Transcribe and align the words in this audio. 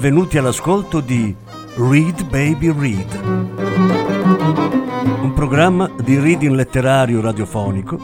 benvenuti 0.00 0.38
all'ascolto 0.38 1.00
di 1.00 1.34
Read 1.74 2.22
Baby 2.28 2.72
Read, 2.72 3.20
un 5.22 5.32
programma 5.34 5.90
di 6.00 6.20
reading 6.20 6.54
letterario 6.54 7.20
radiofonico 7.20 7.98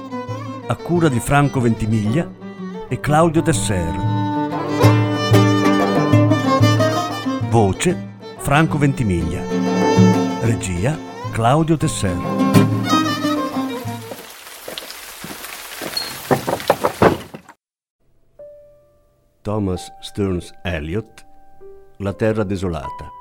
a 0.67 0.75
cura 0.75 1.09
di 1.09 1.21
Franco 1.21 1.61
Ventimiglia 1.61 2.29
e 2.89 2.99
Claudio 2.99 3.43
Tesser. 3.43 3.95
Voce 7.49 8.17
Franco 8.39 8.77
Ventimiglia. 8.77 9.43
Regia 10.41 10.99
Claudio 11.31 11.77
Tesser. 11.77 12.17
Thomas 19.43 19.93
Stearns 20.01 20.53
Eliot 20.65 21.33
La 21.99 22.13
terra 22.13 22.43
desolata 22.43 23.14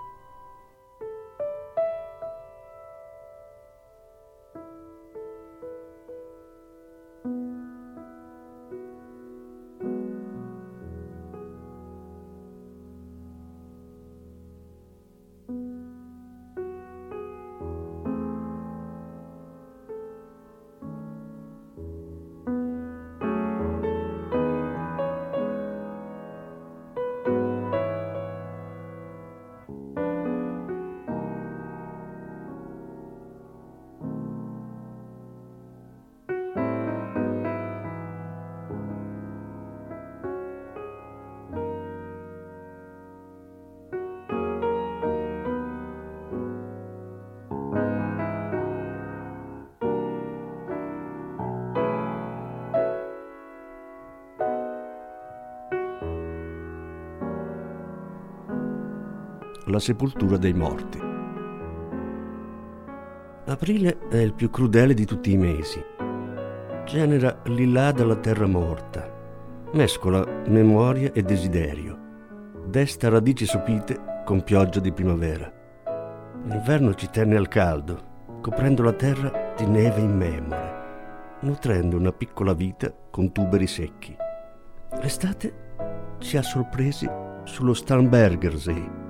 la 59.73 59.79
sepoltura 59.79 60.38
dei 60.38 60.53
morti. 60.53 60.99
Aprile 63.45 64.07
è 64.07 64.17
il 64.17 64.33
più 64.33 64.52
crudele 64.52 64.93
di 64.93 65.03
tutti 65.03 65.31
i 65.31 65.38
mesi. 65.38 65.83
Genera 66.85 67.41
lì 67.45 67.71
là 67.71 67.91
dalla 67.91 68.17
terra 68.17 68.45
morta. 68.45 69.11
Mescola 69.73 70.23
memoria 70.47 71.11
e 71.11 71.23
desiderio. 71.23 71.97
Desta 72.67 73.09
radici 73.09 73.45
sopite 73.45 74.21
con 74.23 74.43
pioggia 74.43 74.80
di 74.80 74.91
primavera. 74.91 75.52
L'inverno 76.45 76.93
ci 76.93 77.09
tenne 77.09 77.35
al 77.35 77.47
caldo, 77.47 78.11
coprendo 78.41 78.83
la 78.83 78.93
terra 78.93 79.53
di 79.58 79.65
neve 79.65 80.02
immemore, 80.02 81.37
nutrendo 81.41 81.97
una 81.97 82.11
piccola 82.11 82.53
vita 82.53 82.93
con 83.09 83.31
tuberi 83.31 83.67
secchi. 83.67 84.15
L'estate 85.02 85.53
ci 86.19 86.37
ha 86.37 86.43
sorpresi 86.43 87.09
sullo 87.43 87.73
Starnbergersee 87.73 89.02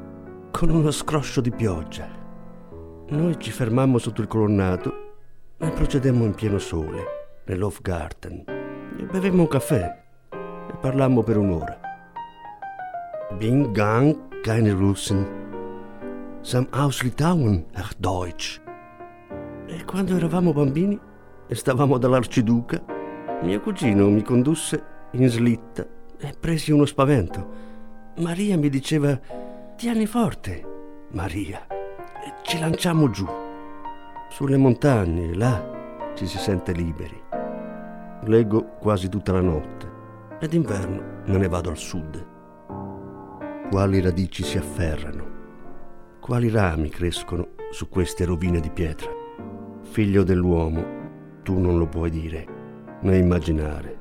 con 0.53 0.69
uno 0.69 0.91
scroscio 0.91 1.41
di 1.41 1.49
pioggia. 1.49 2.07
Noi 3.09 3.39
ci 3.39 3.49
fermammo 3.49 3.97
sotto 3.97 4.21
il 4.21 4.27
colonnato 4.27 4.93
e 5.57 5.67
procedemmo 5.71 6.25
in 6.25 6.35
pieno 6.35 6.59
sole, 6.59 7.03
nell'Hofgarten. 7.45 8.43
Bevemmo 9.11 9.41
un 9.41 9.47
caffè 9.47 10.03
e 10.31 10.77
parlammo 10.79 11.23
per 11.23 11.37
un'ora. 11.37 11.79
Bin 13.35 13.71
gang 13.71 14.41
keine 14.41 14.71
Russen. 14.73 16.37
Sam 16.41 16.67
aus 16.69 17.01
Litauen, 17.01 17.65
ach 17.73 17.95
Deutsch. 17.97 18.61
E 19.65 19.83
quando 19.85 20.15
eravamo 20.15 20.53
bambini 20.53 20.97
e 21.47 21.55
stavamo 21.55 21.97
dall'arciduca, 21.97 22.79
mio 23.41 23.59
cugino 23.59 24.07
mi 24.07 24.21
condusse 24.21 24.83
in 25.13 25.27
slitta 25.27 25.83
e 26.15 26.31
presi 26.39 26.71
uno 26.71 26.85
spavento. 26.85 27.71
Maria 28.17 28.55
mi 28.55 28.69
diceva 28.69 29.19
Tieni 29.75 30.06
forte, 30.06 30.63
Maria, 31.11 31.66
e 31.67 32.34
ci 32.44 32.59
lanciamo 32.59 33.09
giù. 33.09 33.28
Sulle 34.29 34.56
montagne, 34.56 35.34
là, 35.34 36.11
ci 36.13 36.25
si 36.28 36.38
sente 36.38 36.72
liberi. 36.72 37.22
Leggo 38.25 38.78
quasi 38.79 39.09
tutta 39.09 39.33
la 39.33 39.41
notte 39.41 39.91
ed 40.39 40.51
d'inverno 40.51 41.23
me 41.25 41.38
ne 41.38 41.47
vado 41.47 41.69
al 41.69 41.78
sud. 41.78 42.28
Quali 43.69 44.00
radici 44.00 44.44
si 44.44 44.57
afferrano, 44.57 45.25
quali 46.22 46.50
rami 46.50 46.89
crescono 46.89 47.50
su 47.72 47.89
queste 47.89 48.23
rovine 48.25 48.59
di 48.59 48.69
pietra. 48.69 49.12
Figlio 49.81 50.23
dell'uomo, 50.23 50.85
tu 51.41 51.59
non 51.59 51.78
lo 51.78 51.88
puoi 51.88 52.09
dire 52.09 52.45
né 53.01 53.17
immaginare, 53.17 53.97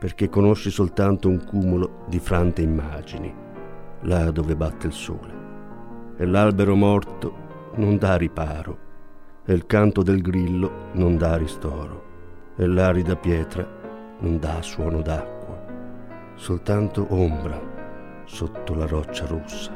perché 0.00 0.28
conosci 0.28 0.70
soltanto 0.70 1.28
un 1.28 1.44
cumulo 1.44 2.04
di 2.08 2.18
frante 2.18 2.62
immagini 2.62 3.50
là 4.02 4.30
dove 4.30 4.56
batte 4.56 4.86
il 4.86 4.92
sole. 4.92 5.40
E 6.16 6.26
l'albero 6.26 6.74
morto 6.74 7.70
non 7.76 7.96
dà 7.96 8.16
riparo, 8.16 8.78
e 9.44 9.52
il 9.52 9.66
canto 9.66 10.02
del 10.02 10.20
grillo 10.20 10.88
non 10.92 11.16
dà 11.16 11.36
ristoro, 11.36 12.04
e 12.56 12.66
l'arida 12.66 13.16
pietra 13.16 13.66
non 14.18 14.38
dà 14.38 14.60
suono 14.62 15.00
d'acqua, 15.00 15.64
soltanto 16.34 17.06
ombra 17.10 17.60
sotto 18.24 18.74
la 18.74 18.86
roccia 18.86 19.26
rossa. 19.26 19.72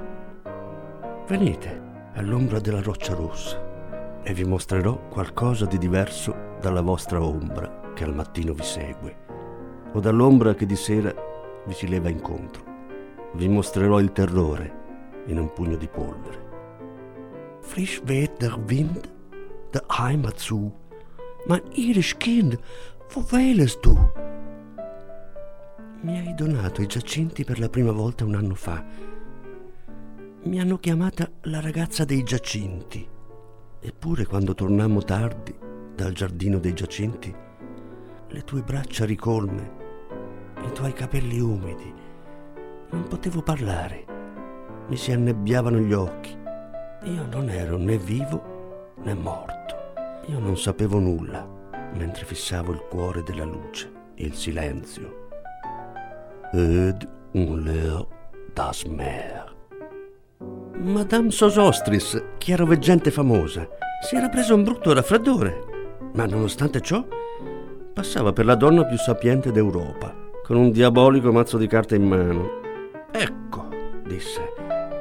Venite 1.26 1.82
all'ombra 2.14 2.60
della 2.60 2.80
roccia 2.80 3.14
rossa 3.14 3.64
e 4.22 4.32
vi 4.32 4.44
mostrerò 4.44 5.08
qualcosa 5.08 5.66
di 5.66 5.78
diverso 5.78 6.54
dalla 6.60 6.80
vostra 6.80 7.22
ombra 7.22 7.92
che 7.94 8.04
al 8.04 8.14
mattino 8.14 8.52
vi 8.52 8.62
segue, 8.62 9.16
o 9.92 10.00
dall'ombra 10.00 10.54
che 10.54 10.66
di 10.66 10.76
sera 10.76 11.12
vi 11.64 11.74
si 11.74 11.88
leva 11.88 12.08
incontro 12.08 12.65
vi 13.36 13.48
mostrerò 13.48 14.00
il 14.00 14.12
terrore 14.12 14.84
in 15.26 15.38
un 15.38 15.52
pugno 15.52 15.76
di 15.76 15.88
polvere. 15.88 16.44
Frisch 17.60 18.02
weht 18.06 18.40
der 18.40 18.58
Wind 18.66 19.12
der 19.72 19.84
Heimat 19.88 20.38
zu. 20.38 20.72
Mein 21.46 21.62
irisch 21.72 22.16
Kind, 22.16 22.58
wo 23.12 23.22
wählest 23.30 23.84
du? 23.84 23.94
Mi 26.00 26.18
hai 26.18 26.34
donato 26.34 26.82
i 26.82 26.86
giacinti 26.86 27.44
per 27.44 27.58
la 27.58 27.68
prima 27.68 27.92
volta 27.92 28.24
un 28.24 28.34
anno 28.34 28.54
fa. 28.54 28.84
Mi 30.42 30.60
hanno 30.60 30.78
chiamata 30.78 31.28
la 31.42 31.60
ragazza 31.60 32.04
dei 32.04 32.22
giacinti. 32.22 33.06
Eppure 33.80 34.26
quando 34.26 34.54
tornammo 34.54 35.02
tardi 35.02 35.54
dal 35.94 36.12
giardino 36.12 36.58
dei 36.58 36.72
giacinti, 36.72 37.34
le 38.28 38.44
tue 38.44 38.62
braccia 38.62 39.04
ricolme, 39.04 39.84
i 40.64 40.72
tuoi 40.72 40.92
capelli 40.92 41.38
umidi, 41.40 41.92
non 42.96 43.08
potevo 43.08 43.42
parlare. 43.42 44.04
Mi 44.88 44.96
si 44.96 45.12
annebbiavano 45.12 45.78
gli 45.78 45.92
occhi. 45.92 46.34
Io 47.04 47.26
non 47.30 47.50
ero 47.50 47.76
né 47.76 47.98
vivo 47.98 48.94
né 49.02 49.12
morto. 49.12 49.74
Io 50.28 50.38
non 50.38 50.56
sapevo 50.56 50.98
nulla 50.98 51.46
mentre 51.92 52.24
fissavo 52.24 52.72
il 52.72 52.82
cuore 52.88 53.22
della 53.22 53.44
luce, 53.44 53.90
il 54.16 54.34
silenzio. 54.34 55.28
Ed 56.52 57.06
un 57.32 57.60
leer 57.60 58.06
das 58.54 58.84
Meer. 58.84 59.54
Madame 60.78 61.30
Sosostris, 61.30 62.22
chiaroveggente 62.38 63.10
famosa, 63.10 63.68
si 64.02 64.16
era 64.16 64.28
presa 64.28 64.54
un 64.54 64.62
brutto 64.62 64.92
raffreddore, 64.92 65.64
ma 66.14 66.26
nonostante 66.26 66.80
ciò 66.80 67.04
passava 67.92 68.32
per 68.32 68.44
la 68.44 68.54
donna 68.54 68.84
più 68.84 68.98
sapiente 68.98 69.50
d'Europa, 69.52 70.14
con 70.42 70.56
un 70.56 70.70
diabolico 70.70 71.32
mazzo 71.32 71.56
di 71.56 71.66
carte 71.66 71.96
in 71.96 72.06
mano 72.06 72.64
Ecco, 73.18 73.68
disse, 74.04 74.52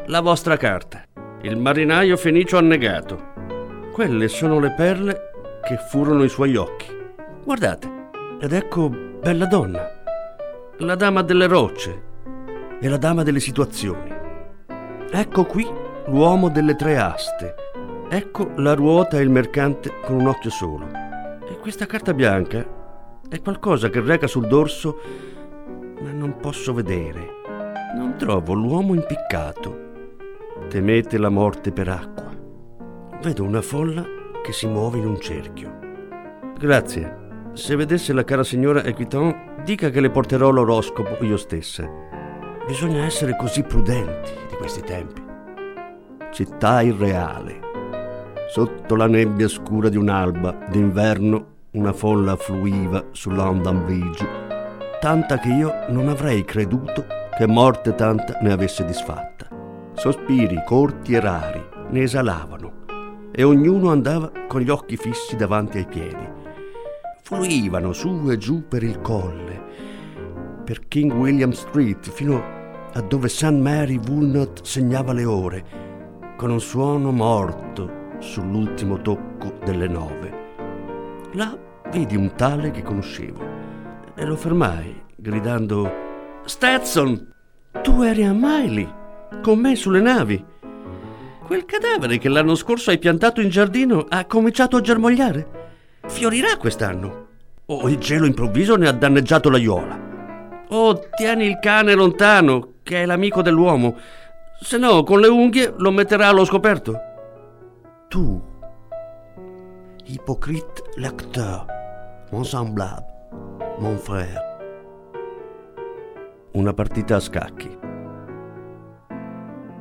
la 0.06 0.22
vostra 0.22 0.56
carta. 0.56 1.04
Il 1.42 1.58
marinaio 1.58 2.16
fenicio 2.16 2.58
annegato. 2.58 3.34
Quelle 3.92 4.30
sono 4.30 4.58
le 4.58 4.72
perle 4.72 5.32
che 5.68 5.76
furono 5.76 6.24
i 6.24 6.30
suoi 6.30 6.56
occhi. 6.56 6.88
Guardate, 7.44 8.12
ed 8.40 8.54
ecco 8.54 8.88
bella 8.88 9.48
donna, 9.48 9.86
la 10.78 10.96
dama 10.96 11.24
delle 11.24 11.46
rocce 11.46 12.04
e 12.80 12.88
la 12.88 12.96
dama 12.96 13.24
delle 13.24 13.42
situazioni. 13.42 14.16
Ecco 15.12 15.44
qui 15.44 15.68
l'uomo 16.06 16.48
delle 16.48 16.78
tre 16.78 16.98
aste. 16.98 17.56
Ecco 18.08 18.52
la 18.56 18.76
ruota 18.76 19.20
e 19.20 19.24
il 19.24 19.30
mercante 19.30 20.00
con 20.06 20.22
un 20.22 20.28
occhio 20.28 20.52
solo. 20.52 20.88
E 21.50 21.58
questa 21.60 21.86
carta 21.86 22.14
bianca 22.14 22.66
è 23.28 23.42
qualcosa 23.42 23.90
che 23.90 24.00
reca 24.00 24.26
sul 24.26 24.48
dorso, 24.48 25.02
ma 26.00 26.14
non 26.14 26.38
posso 26.38 26.74
vedere 26.74 27.44
Non 27.96 28.18
trovo 28.18 28.54
l'uomo 28.54 28.94
impiccato. 28.94 29.94
Temete 30.68 31.18
la 31.18 31.30
morte 31.30 31.72
per 31.72 31.88
acqua. 31.88 32.30
Vedo 33.22 33.46
una 33.46 33.62
folla 33.62 34.04
che 34.44 34.52
si 34.52 34.68
muove 34.68 34.98
in 34.98 35.08
un 35.08 35.18
cerchio. 35.18 35.80
Grazie. 36.60 37.24
Se 37.54 37.74
vedesse 37.78 38.12
la 38.12 38.26
cara 38.26 38.44
signora 38.44 38.84
Equiton, 38.84 39.62
dica 39.64 39.90
che 39.92 40.02
le 40.02 40.10
porterò 40.10 40.50
l'oroscopo 40.50 41.24
io 41.24 41.38
stessa. 41.38 41.90
Bisogna 42.68 43.06
essere 43.06 43.38
così 43.38 43.64
prudenti 43.64 44.32
di 44.50 44.56
questi 44.58 44.82
tempi. 44.82 45.24
Città 46.32 46.82
irreale. 46.82 47.62
Sotto 48.50 48.98
la 48.98 49.08
nebbia 49.08 49.48
scura 49.48 49.88
di 49.88 49.96
un'alba 49.96 50.66
d'inverno 50.70 51.54
una 51.72 51.94
folla 51.94 52.34
affluiva 52.34 53.06
su 53.12 53.30
London 53.30 53.86
Bridge, 53.86 54.28
tanta 55.00 55.40
che 55.40 55.48
io 55.48 55.86
non 55.88 56.10
avrei 56.10 56.44
creduto 56.44 57.24
che 57.38 57.48
morte 57.48 57.96
tanta 57.96 58.40
ne 58.42 58.52
avesse 58.52 58.86
disfatta. 58.86 59.48
Sospiri 59.94 60.62
corti 60.66 61.14
e 61.14 61.20
rari 61.20 61.64
ne 61.90 62.02
esalavano 62.02 62.84
e 63.32 63.44
ognuno 63.44 63.92
andava 63.92 64.32
con 64.48 64.62
gli 64.62 64.70
occhi 64.70 64.98
fissi 64.98 65.36
davanti 65.36 65.78
ai 65.78 65.86
piedi 65.86 66.44
fluivano 67.26 67.92
su 67.92 68.30
e 68.30 68.38
giù 68.38 68.68
per 68.68 68.84
il 68.84 69.02
colle, 69.02 69.60
per 70.64 70.88
King 70.88 71.12
William 71.12 71.50
Street, 71.54 72.08
fino 72.08 72.40
a 72.94 73.02
dove 73.02 73.30
St. 73.30 73.50
Mary 73.50 73.98
Woolnot 74.08 74.62
segnava 74.62 75.12
le 75.12 75.26
ore, 75.26 75.66
con 76.38 76.52
un 76.52 76.60
suono 76.62 77.12
morto 77.12 78.14
sull'ultimo 78.20 79.02
tocco 79.02 79.54
delle 79.66 79.88
nove. 79.88 80.34
Là 81.32 81.58
vidi 81.90 82.16
un 82.16 82.32
tale 82.36 82.70
che 82.70 82.84
conoscevo 82.84 83.42
e 84.14 84.24
lo 84.24 84.36
fermai, 84.36 85.02
gridando 85.16 86.05
Stetson, 86.46 87.34
tu 87.82 88.04
eri 88.04 88.24
a 88.24 88.32
Miley, 88.32 88.88
con 89.42 89.58
me 89.58 89.76
sulle 89.76 90.00
navi. 90.00 90.44
Quel 91.44 91.66
cadavere 91.66 92.20
che 92.20 92.30
l'anno 92.30 92.54
scorso 92.54 92.92
hai 92.92 93.00
piantato 93.00 93.42
in 93.42 93.50
giardino 93.50 94.06
ha 94.08 94.26
cominciato 94.26 94.78
a 94.78 94.82
germogliare. 94.82 95.48
Fiorirà 96.06 96.56
quest'anno. 96.58 97.28
O 97.66 97.90
il 97.90 98.00
cielo 98.00 98.28
improvviso 98.28 98.76
ne 98.76 98.88
ha 98.88 98.92
danneggiato 98.92 99.50
l'aiuola. 99.50 100.00
O 100.70 101.00
tieni 101.16 101.46
il 101.48 101.58
cane 101.60 101.96
lontano, 101.96 102.74
che 102.84 103.02
è 103.02 103.06
l'amico 103.08 103.42
dell'uomo. 103.42 103.98
Se 104.62 104.78
no, 104.78 105.04
con 105.04 105.20
le 105.20 105.28
unghie 105.28 105.74
lo 105.78 105.90
metterà 105.90 106.28
allo 106.28 106.46
scoperto. 106.46 107.00
Tu, 108.08 108.40
hypocrite 110.06 110.84
lecteur, 110.98 111.66
mon 112.30 112.46
semblable, 112.46 113.06
mon 113.80 113.98
frère. 113.98 114.55
Una 116.56 116.74
partita 116.74 117.18
a 117.18 117.20
scacchi. 117.20 117.78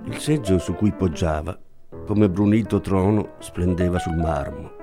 Il 0.07 0.19
seggio 0.19 0.59
su 0.59 0.75
cui 0.75 0.93
poggiava, 0.93 1.57
come 2.05 2.29
brunito 2.29 2.81
trono, 2.81 3.37
splendeva 3.39 4.01
sul 4.01 4.17
marmo 4.17 4.83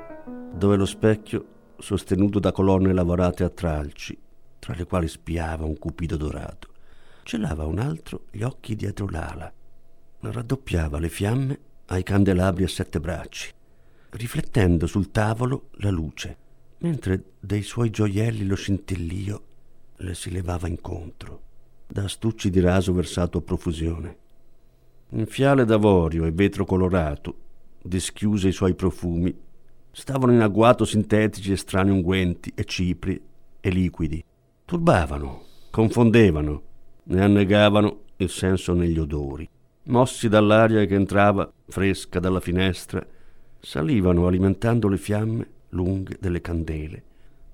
dove 0.54 0.78
lo 0.78 0.86
specchio, 0.86 1.46
sostenuto 1.78 2.40
da 2.40 2.54
colonne 2.54 2.94
lavorate 2.94 3.44
a 3.44 3.50
tralci, 3.50 4.18
tra 4.58 4.74
le 4.74 4.86
quali 4.86 5.10
spiava 5.10 5.66
un 5.66 5.78
cupido 5.78 6.16
dorato, 6.16 6.70
celava 7.24 7.66
un 7.66 7.80
altro 7.80 8.26
gli 8.32 8.44
occhi 8.44 8.76
dietro 8.78 9.10
l'ala, 9.10 9.52
raddoppiava 10.20 10.98
le 10.98 11.10
fiamme 11.10 11.60
ai 11.88 12.04
candelabri 12.04 12.64
a 12.64 12.70
sette 12.70 13.02
bracci, 13.02 13.52
riflettendo 14.12 14.88
sul 14.88 15.12
tavolo 15.12 15.70
la 15.80 15.90
luce, 15.90 16.38
mentre 16.78 17.34
dei 17.38 17.64
suoi 17.64 17.90
gioielli 17.90 18.46
lo 18.46 18.56
scintillio 18.56 19.44
le 19.98 20.14
si 20.14 20.32
levava 20.32 20.70
incontro, 20.70 21.50
da 21.92 22.04
astucci 22.04 22.50
di 22.50 22.62
raso 22.62 22.94
versato 22.94 23.40
a 23.40 23.42
profusione. 23.42 24.18
In 25.10 25.26
fiale 25.26 25.66
d'avorio 25.66 26.26
e 26.26 26.32
vetro 26.32 26.64
colorato, 26.64 27.36
dischiuse 27.82 28.48
i 28.48 28.54
suoi 28.54 28.76
profumi 28.76 29.38
stavano 29.92 30.32
in 30.32 30.40
agguato 30.40 30.86
sintetici 30.86 31.52
e 31.52 31.58
strani 31.58 31.92
unguenti 31.92 32.52
e 32.56 32.64
cipri 32.64 33.22
e 33.60 33.70
liquidi. 33.70 34.24
Turbavano, 34.64 35.44
confondevano, 35.70 36.62
ne 37.04 37.22
annegavano 37.22 38.04
il 38.18 38.30
senso 38.30 38.74
negli 38.74 38.98
odori. 38.98 39.48
Mossi 39.84 40.30
dall'aria 40.30 40.86
che 40.86 40.96
entrava 40.96 41.52
fresca 41.68 42.20
dalla 42.20 42.40
finestra, 42.40 43.06
salivano 43.60 44.28
alimentando 44.28 44.88
le 44.88 44.98
fiamme 44.98 45.50
lunghe 45.70 46.16
delle 46.22 46.40
candele, 46.40 47.04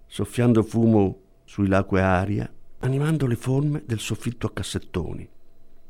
soffiando 0.06 0.62
fumo 0.62 1.22
sui 1.44 1.68
lacue 1.68 2.02
aria, 2.02 2.52
animando 2.80 3.26
le 3.26 3.36
forme 3.36 3.84
del 3.86 4.00
soffitto 4.00 4.48
a 4.48 4.52
cassettoni. 4.52 5.28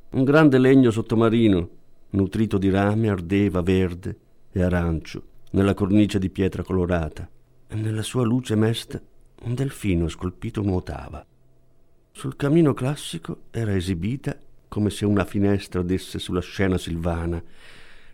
Un 0.10 0.24
grande 0.24 0.58
legno 0.58 0.90
sottomarino, 0.90 1.70
nutrito 2.12 2.58
di 2.58 2.70
rame, 2.70 3.10
ardeva 3.10 3.62
verde 3.62 4.18
e 4.52 4.62
arancio, 4.62 5.24
nella 5.52 5.74
cornice 5.74 6.20
di 6.20 6.30
pietra 6.30 6.64
colorata, 6.64 7.30
e 7.68 7.76
nella 7.76 8.02
sua 8.02 8.24
luce 8.24 8.56
mesta 8.56 9.02
un 9.44 9.54
delfino 9.54 10.08
scolpito 10.08 10.62
nuotava. 10.62 11.26
Sul 12.12 12.36
camino 12.36 12.74
classico 12.74 13.42
era 13.52 13.76
esibita, 13.76 14.36
come 14.68 14.90
se 14.90 15.06
una 15.06 15.26
finestra 15.26 15.82
desse 15.84 16.20
sulla 16.20 16.42
scena 16.42 16.78
silvana, 16.78 17.42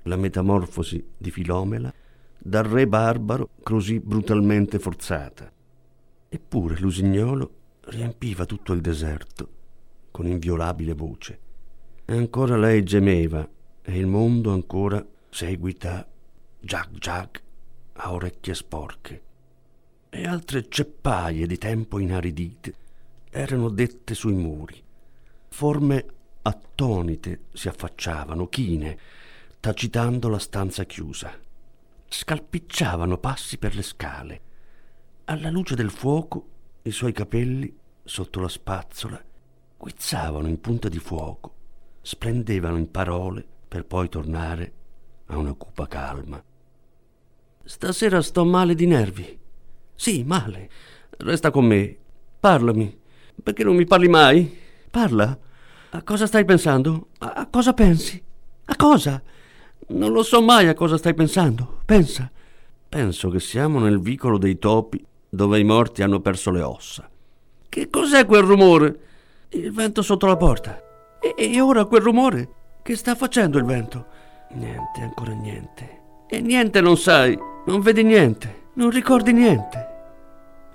la 0.04 0.16
metamorfosi 0.16 1.04
di 1.18 1.32
Filomela 1.32 1.94
dal 2.38 2.66
re 2.66 2.88
barbaro 2.88 3.52
così 3.64 4.00
brutalmente 4.00 4.80
forzata. 4.80 5.50
Eppure 6.28 6.78
l'usignolo 6.80 7.62
riempiva 7.86 8.46
tutto 8.46 8.74
il 8.74 8.82
deserto 8.82 9.50
con 10.12 10.28
inviolabile 10.28 10.94
voce. 10.94 11.40
E 12.06 12.16
ancora 12.16 12.58
lei 12.58 12.84
gemeva 12.84 13.48
e 13.82 13.98
il 13.98 14.08
mondo 14.08 14.52
ancora 14.52 15.06
seguita 15.30 16.08
Giag 16.60 16.98
Giag 16.98 17.42
a 17.94 18.12
orecchie 18.14 18.54
sporche 18.54 19.22
e 20.10 20.28
altre 20.28 20.70
ceppaie 20.70 21.48
di 21.48 21.58
tempo 21.58 22.00
inaridite 22.00 22.74
erano 23.30 23.70
dette 23.70 24.14
sui 24.14 24.34
muri. 24.34 24.82
Forme 25.50 26.06
attonite 26.44 27.46
si 27.54 27.68
affacciavano, 27.68 28.48
chine, 28.48 28.98
tacitando 29.60 30.30
la 30.30 30.38
stanza 30.40 30.84
chiusa. 30.84 31.34
Scalpicciavano 32.08 33.18
passi 33.18 33.58
per 33.58 33.76
le 33.76 33.82
scale. 33.82 34.42
Alla 35.26 35.50
luce 35.50 35.74
del 35.74 35.90
fuoco 35.90 36.50
i 36.86 36.92
suoi 36.92 37.14
capelli, 37.14 37.74
sotto 38.04 38.42
la 38.42 38.50
spazzola, 38.50 39.22
guizzavano 39.78 40.50
in 40.50 40.60
punta 40.60 40.90
di 40.90 41.00
fuoco, 41.00 41.54
splendevano 42.02 42.78
in 42.78 42.92
parole 42.92 43.46
per 43.70 43.86
poi 43.86 44.10
tornare 44.10 44.74
a 45.28 45.38
una 45.38 45.54
cupa 45.54 45.88
calma. 45.88 46.44
Stasera 47.64 48.22
sto 48.22 48.44
male 48.44 48.76
di 48.76 48.86
nervi. 48.86 49.40
Sì, 49.96 50.24
male. 50.26 50.70
Resta 51.20 51.52
con 51.52 51.66
me. 51.66 51.98
Parlami. 52.38 53.00
Perché 53.42 53.64
non 53.64 53.78
mi 53.78 53.86
parli 53.86 54.10
mai? 54.10 54.58
Parla. 54.92 55.40
A 55.92 56.04
cosa 56.04 56.28
stai 56.28 56.44
pensando? 56.44 57.08
A 57.20 57.48
cosa 57.50 57.74
pensi? 57.74 58.22
A 58.66 58.76
cosa? 58.76 59.24
Non 59.88 60.12
lo 60.12 60.24
so 60.24 60.42
mai 60.42 60.68
a 60.68 60.74
cosa 60.74 60.98
stai 60.98 61.14
pensando. 61.14 61.80
Pensa. 61.86 62.30
Penso 62.90 63.30
che 63.30 63.40
siamo 63.40 63.80
nel 63.80 64.02
vicolo 64.02 64.38
dei 64.38 64.60
topi 64.60 65.04
dove 65.34 65.58
i 65.58 65.64
morti 65.64 66.04
hanno 66.04 66.20
perso 66.20 66.52
le 66.52 66.62
ossa. 66.62 67.10
Che 67.68 67.90
cos'è 67.90 68.28
quel 68.28 68.44
rumore? 68.44 69.00
Il 69.50 69.74
vento 69.74 70.04
sotto 70.04 70.28
la 70.28 70.38
porta. 70.38 70.80
E, 71.20 71.34
e 71.36 71.60
ora 71.60 71.86
quel 71.86 72.04
rumore? 72.04 72.50
Che 72.84 72.96
sta 72.96 73.16
facendo 73.16 73.58
il 73.58 73.66
vento? 73.66 74.06
Niente, 74.52 75.02
ancora 75.02 75.34
niente. 75.34 76.02
E 76.28 76.40
niente 76.40 76.82
non 76.82 76.98
sai. 76.98 77.36
Non 77.66 77.82
vedi 77.82 78.04
niente, 78.04 78.68
non 78.74 78.92
ricordi 78.92 79.34
niente. 79.34 79.88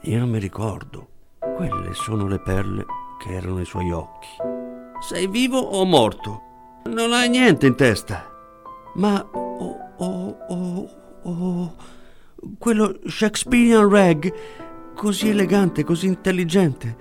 Io 0.03 0.27
mi 0.27 0.41
ricordo. 0.41 1.07
Quelle 1.39 1.95
sono 1.95 2.27
le 2.27 2.41
perle 2.41 2.85
che 3.23 3.35
erano 3.35 3.61
i 3.61 3.65
suoi 3.65 3.93
occhi. 3.93 4.29
Sei 5.01 5.29
vivo 5.29 5.59
o 5.59 5.85
morto? 5.85 6.43
Non 6.87 7.13
hai 7.13 7.29
niente 7.29 7.67
in 7.67 7.77
testa. 7.77 8.29
Ma 8.95 9.25
oh, 9.31 9.77
oh, 9.99 10.37
oh, 10.49 10.91
oh, 11.23 11.75
quello 12.59 12.99
Shakespearean 13.07 13.89
rag, 13.89 14.33
così 14.95 15.29
elegante, 15.29 15.85
così 15.85 16.07
intelligente. 16.07 16.97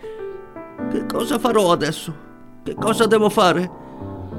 Che 0.89 1.05
cosa 1.05 1.39
farò 1.39 1.71
adesso? 1.71 2.25
Che 2.63 2.75
cosa 2.75 3.05
devo 3.07 3.29
fare? 3.29 3.69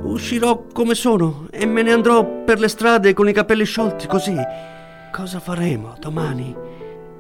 Uscirò 0.02 0.66
come 0.72 0.94
sono 0.94 1.46
e 1.50 1.66
me 1.66 1.82
ne 1.82 1.92
andrò 1.92 2.24
per 2.44 2.60
le 2.60 2.68
strade 2.68 3.12
con 3.14 3.28
i 3.28 3.32
capelli 3.32 3.64
sciolti 3.64 4.06
così 4.06 4.36
Cosa 5.10 5.40
faremo 5.40 5.94
domani? 5.98 6.54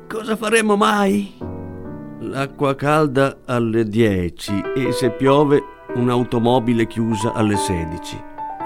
Cosa 0.08 0.36
faremo 0.36 0.76
mai? 0.76 1.34
L'acqua 2.20 2.74
calda 2.74 3.38
alle 3.46 3.84
10 3.84 4.62
e 4.76 4.92
se 4.92 5.10
piove 5.10 5.62
un'automobile 5.94 6.86
chiusa 6.86 7.32
alle 7.32 7.56
16. 7.56 8.16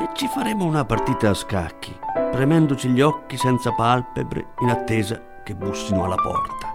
E 0.00 0.09
ci 0.14 0.26
faremo 0.26 0.64
una 0.64 0.85
partita 0.85 1.31
a 1.31 1.35
scacchi, 1.35 1.97
premendoci 2.32 2.88
gli 2.88 3.02
occhi 3.02 3.36
senza 3.36 3.72
palpebre 3.72 4.54
in 4.60 4.70
attesa 4.70 5.20
che 5.44 5.54
bussino 5.54 6.04
alla 6.04 6.16
porta. 6.16 6.72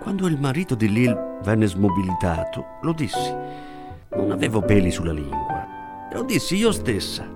Quando 0.00 0.28
il 0.28 0.38
marito 0.38 0.76
di 0.76 0.88
Lil 0.90 1.38
venne 1.42 1.66
smobilitato, 1.66 2.78
lo 2.82 2.92
dissi. 2.92 3.34
Non 4.14 4.30
avevo 4.30 4.60
peli 4.60 4.92
sulla 4.92 5.12
lingua. 5.12 5.66
Lo 6.12 6.22
dissi 6.22 6.54
io 6.56 6.70
stessa. 6.70 7.26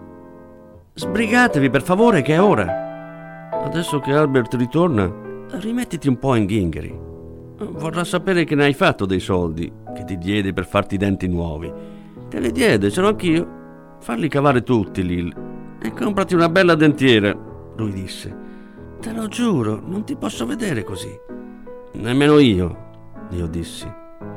Sbrigatevi 0.95 1.69
per 1.69 1.83
favore 1.83 2.23
che 2.23 2.35
è 2.35 2.41
ora. 2.41 3.51
Adesso 3.65 3.99
che 3.99 4.13
Albert 4.13 4.55
ritorna, 4.55 5.13
rimettiti 5.59 6.07
un 6.07 6.19
po' 6.19 6.37
in 6.37 6.47
ghingheri. 6.47 6.97
Vorrà 7.59 8.05
sapere 8.05 8.45
che 8.45 8.55
ne 8.55 8.65
hai 8.65 8.75
fatto 8.75 9.05
dei 9.05 9.21
soldi 9.21 9.73
che 9.95 10.05
ti 10.05 10.17
diede 10.17 10.53
per 10.53 10.67
farti 10.67 10.95
i 10.95 10.99
denti 10.99 11.27
nuovi. 11.27 11.73
Te 12.29 12.39
li 12.39 12.53
diede, 12.53 12.91
ce 12.91 13.01
l'ho 13.01 13.09
anch'io. 13.09 13.55
Falli 13.99 14.29
cavare 14.29 14.63
tutti, 14.63 15.05
Lil, 15.05 15.35
e 15.81 15.93
comprati 15.93 16.35
una 16.35 16.49
bella 16.49 16.75
dentiera, 16.75 17.37
lui 17.77 17.93
disse. 17.93 18.45
Te 19.01 19.13
lo 19.13 19.29
giuro, 19.29 19.81
non 19.85 20.05
ti 20.05 20.17
posso 20.17 20.47
vedere 20.47 20.83
così. 20.83 21.17
Nemmeno 21.93 22.39
io, 22.39 22.77
io 23.31 23.47
dissi. 23.47 23.91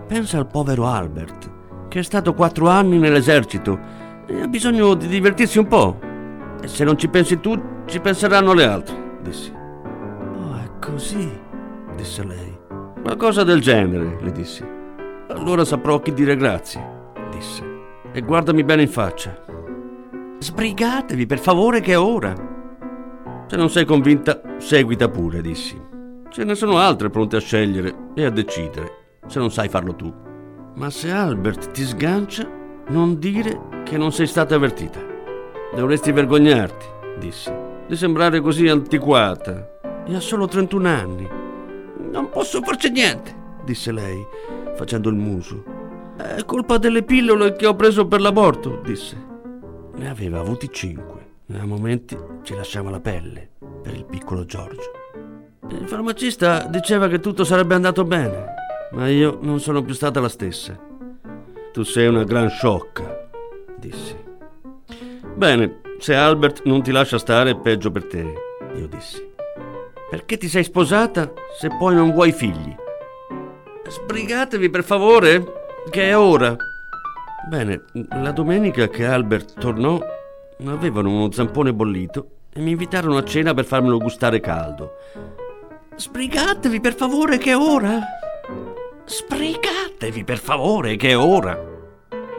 Pensa 0.07 0.37
al 0.37 0.47
povero 0.47 0.85
Albert, 0.87 1.49
che 1.87 1.99
è 1.99 2.03
stato 2.03 2.33
quattro 2.33 2.67
anni 2.69 2.97
nell'esercito 2.97 3.79
e 4.25 4.41
ha 4.41 4.47
bisogno 4.47 4.93
di 4.93 5.07
divertirsi 5.07 5.59
un 5.59 5.67
po'. 5.67 5.99
E 6.61 6.67
se 6.67 6.83
non 6.83 6.97
ci 6.97 7.07
pensi 7.07 7.39
tu, 7.39 7.59
ci 7.85 7.99
penseranno 7.99 8.53
le 8.53 8.65
altre, 8.65 9.17
dissi. 9.21 9.51
Oh, 9.51 10.55
è 10.55 10.69
così, 10.79 11.29
disse 11.95 12.23
lei. 12.23 12.57
Qualcosa 13.01 13.43
del 13.43 13.61
genere, 13.61 14.17
le 14.21 14.31
dissi. 14.31 14.63
Allora 15.29 15.63
saprò 15.63 15.99
chi 15.99 16.13
dire 16.13 16.35
grazie, 16.35 17.13
disse. 17.31 17.63
E 18.11 18.21
guardami 18.21 18.63
bene 18.63 18.83
in 18.83 18.89
faccia. 18.89 19.43
Sbrigatevi, 20.39 21.25
per 21.25 21.39
favore, 21.39 21.81
che 21.81 21.91
è 21.91 21.99
ora. 21.99 22.33
Se 23.47 23.57
non 23.57 23.69
sei 23.69 23.83
convinta, 23.83 24.41
seguita 24.57 25.09
pure, 25.09 25.41
dissi. 25.41 25.79
Ce 26.29 26.43
ne 26.45 26.55
sono 26.55 26.77
altre 26.77 27.09
pronte 27.09 27.35
a 27.35 27.41
scegliere 27.41 28.11
e 28.15 28.23
a 28.23 28.29
decidere, 28.29 29.19
se 29.27 29.37
non 29.37 29.51
sai 29.51 29.67
farlo 29.67 29.95
tu. 29.95 30.13
Ma 30.75 30.89
se 30.89 31.11
Albert 31.11 31.71
ti 31.71 31.83
sgancia, 31.83 32.47
non 32.87 33.19
dire 33.19 33.83
che 33.83 33.97
non 33.97 34.13
sei 34.13 34.27
stata 34.27 34.55
avvertita. 34.55 34.99
Dovresti 35.75 36.13
vergognarti, 36.13 36.85
dissi, 37.19 37.51
di 37.85 37.97
sembrare 37.97 38.39
così 38.39 38.67
antiquata. 38.69 39.79
E 40.05 40.15
ha 40.15 40.21
solo 40.21 40.47
31 40.47 40.87
anni. 40.87 41.27
Non 42.11 42.29
posso 42.29 42.61
farci 42.61 42.89
niente, 42.91 43.35
disse 43.65 43.91
lei, 43.91 44.25
facendo 44.75 45.09
il 45.09 45.15
muso. 45.15 45.63
È 46.15 46.45
colpa 46.45 46.77
delle 46.77 47.03
pillole 47.03 47.57
che 47.57 47.65
ho 47.65 47.75
preso 47.75 48.07
per 48.07 48.21
l'aborto, 48.21 48.79
disse. 48.83 49.28
Ne 49.99 50.09
aveva 50.09 50.39
avuti 50.39 50.69
cinque 50.71 51.27
a 51.57 51.65
momenti 51.65 52.17
ci 52.43 52.55
lasciava 52.55 52.89
la 52.89 53.01
pelle 53.01 53.49
per 53.83 53.93
il 53.93 54.05
piccolo 54.05 54.45
Giorgio. 54.45 54.91
Il 55.71 55.87
farmacista 55.87 56.65
diceva 56.67 57.09
che 57.09 57.19
tutto 57.19 57.43
sarebbe 57.43 57.75
andato 57.75 58.05
bene, 58.05 58.45
ma 58.91 59.09
io 59.09 59.39
non 59.41 59.59
sono 59.59 59.83
più 59.83 59.93
stata 59.93 60.21
la 60.21 60.29
stessa. 60.29 60.79
Tu 61.73 61.83
sei 61.83 62.07
una 62.07 62.23
gran 62.23 62.49
sciocca, 62.49 63.27
dissi. 63.77 64.15
Bene, 65.35 65.81
se 65.97 66.15
Albert 66.15 66.63
non 66.63 66.81
ti 66.81 66.91
lascia 66.91 67.17
stare, 67.17 67.57
peggio 67.57 67.91
per 67.91 68.05
te, 68.05 68.33
io 68.75 68.87
dissi. 68.87 69.21
Perché 70.09 70.37
ti 70.37 70.47
sei 70.47 70.63
sposata 70.63 71.33
se 71.59 71.67
poi 71.77 71.95
non 71.95 72.13
vuoi 72.13 72.31
figli? 72.31 72.73
Sbrigatevi 73.85 74.69
per 74.69 74.85
favore, 74.85 75.43
che 75.89 76.07
è 76.07 76.17
ora. 76.17 76.55
Bene, 77.47 77.83
la 78.21 78.31
domenica 78.31 78.87
che 78.89 79.05
Albert 79.05 79.59
tornò, 79.59 79.99
avevano 80.65 81.09
uno 81.09 81.31
zampone 81.31 81.73
bollito 81.73 82.29
e 82.51 82.59
mi 82.59 82.71
invitarono 82.71 83.17
a 83.17 83.23
cena 83.23 83.53
per 83.53 83.65
farmelo 83.65 83.97
gustare 83.97 84.39
caldo. 84.39 84.93
Sbrigatevi 85.95 86.79
per 86.79 86.95
favore, 86.95 87.37
che 87.37 87.51
è 87.51 87.57
ora. 87.57 87.99
Sbrigatevi 89.05 90.23
per 90.23 90.37
favore, 90.37 90.95
che 90.95 91.09
è 91.09 91.17
ora. 91.17 91.57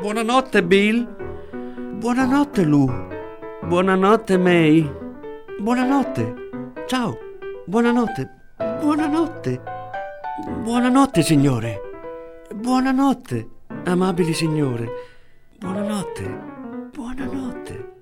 Buonanotte, 0.00 0.62
Bill. 0.62 1.06
Buonanotte, 1.98 2.64
Lou. 2.64 2.90
Buonanotte, 3.62 4.38
May. 4.38 4.90
Buonanotte. 5.58 6.34
Ciao. 6.86 7.28
Buonanotte, 7.70 8.28
buonanotte. 8.80 9.60
Buonanotte, 10.62 11.22
signore. 11.22 11.80
Buonanotte, 12.52 13.48
amabili 13.84 14.34
signore. 14.34 14.88
Buonanotte, 15.58 16.90
buonanotte. 16.92 17.92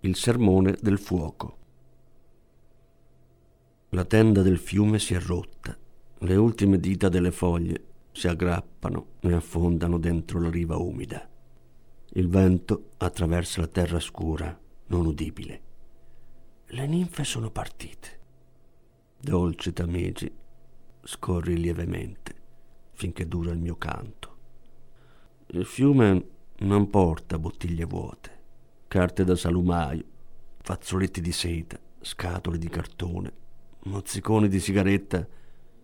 Il 0.00 0.16
sermone 0.16 0.76
del 0.80 0.98
fuoco. 0.98 1.58
La 3.90 4.04
tenda 4.04 4.42
del 4.42 4.58
fiume 4.58 4.98
si 4.98 5.14
è 5.14 5.20
rotta. 5.20 5.76
Le 6.18 6.36
ultime 6.36 6.78
dita 6.78 7.08
delle 7.08 7.30
foglie 7.30 7.84
si 8.12 8.28
aggrappano 8.28 9.06
e 9.20 9.32
affondano 9.32 9.98
dentro 9.98 10.40
la 10.40 10.50
riva 10.50 10.76
umida. 10.76 11.28
Il 12.14 12.28
vento 12.28 12.90
attraversa 12.98 13.60
la 13.60 13.66
terra 13.68 14.00
scura, 14.00 14.58
non 14.86 15.06
udibile. 15.06 15.60
Le 16.66 16.86
ninfe 16.86 17.24
sono 17.24 17.50
partite. 17.50 18.20
Dolce 19.24 19.72
Tamigi, 19.72 20.28
scorri 21.04 21.56
lievemente 21.56 22.34
finché 22.94 23.28
dura 23.28 23.52
il 23.52 23.58
mio 23.60 23.76
canto. 23.76 24.36
Il 25.50 25.64
fiume 25.64 26.26
non 26.62 26.90
porta 26.90 27.38
bottiglie 27.38 27.84
vuote, 27.84 28.30
carte 28.88 29.22
da 29.22 29.36
salumaio, 29.36 30.02
fazzoletti 30.60 31.20
di 31.20 31.30
seta, 31.30 31.78
scatole 32.00 32.58
di 32.58 32.68
cartone, 32.68 33.32
mozziconi 33.84 34.48
di 34.48 34.58
sigaretta 34.58 35.24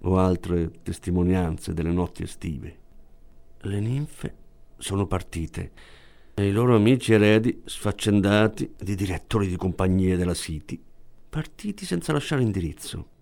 o 0.00 0.18
altre 0.18 0.72
testimonianze 0.82 1.72
delle 1.72 1.92
notti 1.92 2.24
estive. 2.24 2.78
Le 3.60 3.78
ninfe 3.78 4.34
sono 4.78 5.06
partite 5.06 5.70
e 6.34 6.44
i 6.44 6.50
loro 6.50 6.74
amici 6.74 7.12
eredi 7.12 7.62
sfaccendati 7.64 8.74
di 8.76 8.96
direttori 8.96 9.46
di 9.46 9.56
compagnie 9.56 10.16
della 10.16 10.34
City, 10.34 10.82
partiti 11.30 11.84
senza 11.84 12.12
lasciare 12.12 12.42
indirizzo. 12.42 13.16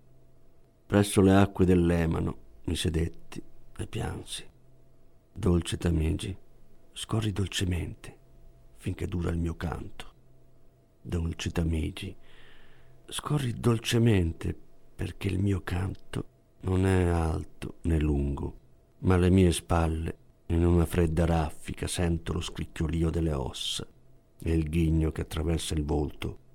Presso 0.87 1.19
le 1.19 1.35
acque 1.35 1.65
dell'Emano 1.65 2.37
mi 2.63 2.77
sedetti 2.77 3.43
e 3.77 3.87
piansi. 3.87 4.47
Dolce 5.33 5.75
Tamigi, 5.75 6.33
scorri 6.93 7.33
dolcemente 7.33 8.15
finché 8.77 9.05
dura 9.05 9.29
il 9.29 9.37
mio 9.37 9.57
canto. 9.57 10.13
Dolce 11.01 11.51
Tamigi, 11.51 12.15
scorri 13.05 13.59
dolcemente 13.59 14.57
perché 14.95 15.27
il 15.27 15.39
mio 15.39 15.59
canto 15.61 16.25
non 16.61 16.85
è 16.85 17.07
alto 17.07 17.79
né 17.81 17.99
lungo, 17.99 18.57
ma 18.99 19.15
alle 19.15 19.29
mie 19.29 19.51
spalle 19.51 20.17
in 20.45 20.65
una 20.65 20.85
fredda 20.85 21.25
raffica 21.25 21.85
sento 21.85 22.31
lo 22.31 22.39
scricchiolio 22.39 23.09
delle 23.09 23.33
ossa 23.33 23.85
e 24.39 24.53
il 24.53 24.69
ghigno 24.69 25.11
che 25.11 25.19
attraversa 25.19 25.73
il 25.73 25.83
volto. 25.83 26.45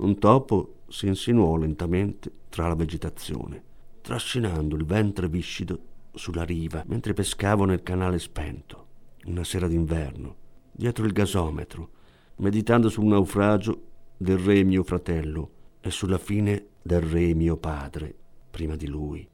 Un 0.00 0.18
topo 0.18 0.76
si 0.88 1.08
insinuò 1.08 1.56
lentamente 1.56 2.32
tra 2.48 2.66
la 2.66 2.74
vegetazione, 2.74 3.62
trascinando 4.00 4.74
il 4.74 4.86
ventre 4.86 5.28
viscido 5.28 5.78
sulla 6.14 6.42
riva 6.42 6.82
mentre 6.86 7.12
pescavo 7.12 7.66
nel 7.66 7.82
canale 7.82 8.18
spento, 8.18 8.86
una 9.26 9.44
sera 9.44 9.68
d'inverno, 9.68 10.36
dietro 10.72 11.04
il 11.04 11.12
gasometro, 11.12 11.90
meditando 12.36 12.88
sul 12.88 13.04
naufragio 13.04 13.82
del 14.16 14.38
re 14.38 14.64
mio 14.64 14.84
fratello 14.84 15.50
e 15.82 15.90
sulla 15.90 16.16
fine 16.16 16.68
del 16.80 17.02
re 17.02 17.34
mio 17.34 17.58
padre 17.58 18.14
prima 18.50 18.76
di 18.76 18.86
lui. 18.86 19.28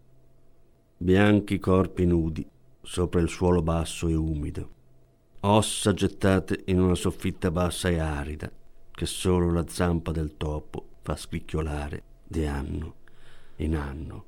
Bianchi 0.96 1.60
corpi 1.60 2.06
nudi 2.06 2.44
sopra 2.82 3.20
il 3.20 3.28
suolo 3.28 3.62
basso 3.62 4.08
e 4.08 4.16
umido, 4.16 4.70
ossa 5.42 5.92
gettate 5.92 6.64
in 6.64 6.80
una 6.80 6.96
soffitta 6.96 7.52
bassa 7.52 7.88
e 7.88 8.00
arida 8.00 8.50
che 8.96 9.04
solo 9.04 9.52
la 9.52 9.68
zampa 9.68 10.10
del 10.10 10.38
topo 10.38 10.86
fa 11.02 11.16
scricchiolare 11.16 12.02
di 12.24 12.46
anno 12.46 12.94
in 13.56 13.76
anno. 13.76 14.24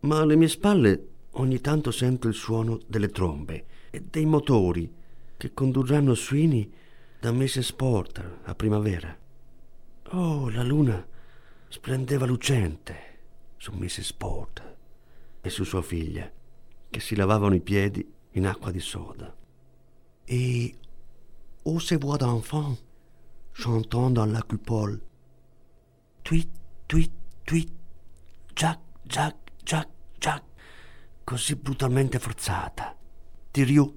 Ma 0.00 0.18
alle 0.18 0.34
mie 0.34 0.48
spalle 0.48 1.08
ogni 1.34 1.60
tanto 1.60 1.92
sento 1.92 2.26
il 2.26 2.34
suono 2.34 2.80
delle 2.88 3.10
trombe 3.10 3.66
e 3.90 4.02
dei 4.02 4.26
motori 4.26 4.92
che 5.36 5.54
condurranno 5.54 6.14
Sweeney 6.16 6.68
da 7.20 7.30
Mrs. 7.30 7.74
Porter 7.74 8.40
a 8.42 8.54
primavera. 8.56 9.16
Oh, 10.10 10.50
la 10.50 10.64
luna 10.64 11.06
splendeva 11.68 12.26
lucente 12.26 13.18
su 13.56 13.70
Mrs. 13.72 14.12
Porter 14.14 14.76
e 15.40 15.48
su 15.48 15.62
sua 15.62 15.82
figlia 15.82 16.28
che 16.90 16.98
si 16.98 17.14
lavavano 17.14 17.54
i 17.54 17.60
piedi 17.60 18.04
in 18.32 18.46
acqua 18.48 18.72
di 18.72 18.80
soda. 18.80 19.32
Et 20.26 20.74
aux 21.62 21.78
ces 21.78 21.98
voix 21.98 22.18
d'enfants 22.18 22.76
chantant 23.56 24.10
dans 24.10 24.26
la 24.26 24.42
coupole. 24.42 25.00
Tweet, 26.22 26.50
tweet, 26.86 27.12
tweet, 27.44 27.72
Jack, 28.54 28.78
Jack, 29.02 29.34
Jack, 29.64 29.88
Jack, 30.18 30.42
così 31.24 31.56
brutalmente 31.56 32.18
forzata. 32.18 32.94
Tiriù, 33.50 33.96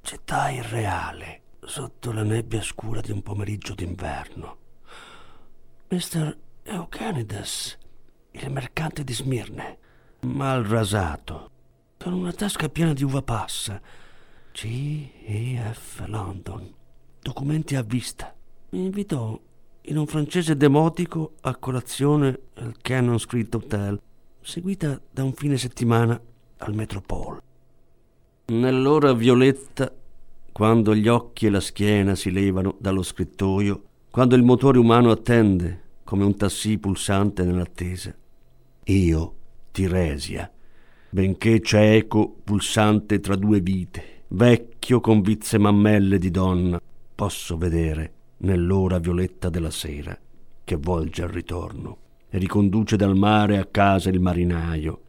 città 0.00 0.50
irreale, 0.50 1.42
sotto 1.60 2.12
la 2.12 2.22
nebbia 2.22 2.62
scura 2.62 3.00
di 3.00 3.10
un 3.10 3.22
pomeriggio 3.22 3.74
d'inverno. 3.74 4.58
Mr. 5.88 6.38
Eugenides, 6.62 7.78
il 8.30 8.50
mercante 8.50 9.02
di 9.02 9.12
Smirne, 9.12 9.78
mal 10.20 10.62
rasato, 10.62 11.50
con 11.98 12.12
una 12.12 12.32
tasca 12.32 12.68
piena 12.68 12.92
di 12.92 13.02
uva 13.02 13.22
passa. 13.22 13.80
C.E.F. 14.52 16.04
London. 16.06 16.72
Documenti 17.20 17.74
a 17.74 17.82
vista. 17.82 18.34
Mi 18.74 18.84
invitò 18.84 19.38
in 19.82 19.98
un 19.98 20.06
francese 20.06 20.56
demotico 20.56 21.34
a 21.42 21.56
colazione 21.56 22.38
al 22.54 22.74
Cannon 22.80 23.18
Street 23.18 23.54
Hotel, 23.54 24.00
seguita 24.40 24.98
da 25.10 25.22
un 25.24 25.34
fine 25.34 25.58
settimana 25.58 26.18
al 26.56 26.74
Metropole. 26.74 27.42
Nell'ora 28.46 29.12
violetta, 29.12 29.92
quando 30.52 30.94
gli 30.94 31.06
occhi 31.06 31.44
e 31.44 31.50
la 31.50 31.60
schiena 31.60 32.14
si 32.14 32.30
levano 32.30 32.76
dallo 32.78 33.02
scrittoio, 33.02 33.82
quando 34.10 34.36
il 34.36 34.42
motore 34.42 34.78
umano 34.78 35.10
attende 35.10 35.80
come 36.02 36.24
un 36.24 36.34
tassì 36.34 36.78
pulsante 36.78 37.44
nell'attesa, 37.44 38.16
io, 38.84 39.34
Tiresia, 39.70 40.50
benché 41.10 41.60
cieco, 41.60 42.36
pulsante 42.42 43.20
tra 43.20 43.36
due 43.36 43.60
vite, 43.60 44.22
vecchio 44.28 45.00
con 45.00 45.20
vizze 45.20 45.58
mammelle 45.58 46.16
di 46.16 46.30
donna, 46.30 46.80
posso 47.14 47.58
vedere 47.58 48.12
nell'ora 48.42 48.98
violetta 48.98 49.48
della 49.48 49.70
sera 49.70 50.18
che 50.64 50.76
volge 50.76 51.22
al 51.22 51.28
ritorno 51.28 51.98
e 52.30 52.38
riconduce 52.38 52.96
dal 52.96 53.16
mare 53.16 53.58
a 53.58 53.66
casa 53.66 54.08
il 54.08 54.20
marinaio, 54.20 55.00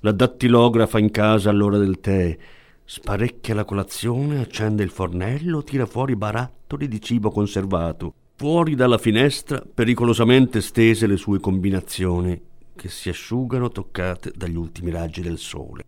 la 0.00 0.12
dattilografa 0.12 0.98
in 0.98 1.10
casa 1.10 1.50
all'ora 1.50 1.78
del 1.78 1.98
tè, 1.98 2.36
sparecchia 2.84 3.54
la 3.54 3.64
colazione, 3.64 4.40
accende 4.40 4.82
il 4.82 4.90
fornello, 4.90 5.62
tira 5.64 5.86
fuori 5.86 6.14
barattoli 6.14 6.86
di 6.86 7.00
cibo 7.00 7.30
conservato, 7.30 8.14
fuori 8.36 8.76
dalla 8.76 8.98
finestra 8.98 9.60
pericolosamente 9.60 10.60
stese 10.60 11.06
le 11.06 11.16
sue 11.16 11.40
combinazioni 11.40 12.40
che 12.76 12.88
si 12.88 13.08
asciugano 13.08 13.70
toccate 13.70 14.32
dagli 14.36 14.56
ultimi 14.56 14.92
raggi 14.92 15.20
del 15.20 15.38
sole. 15.38 15.82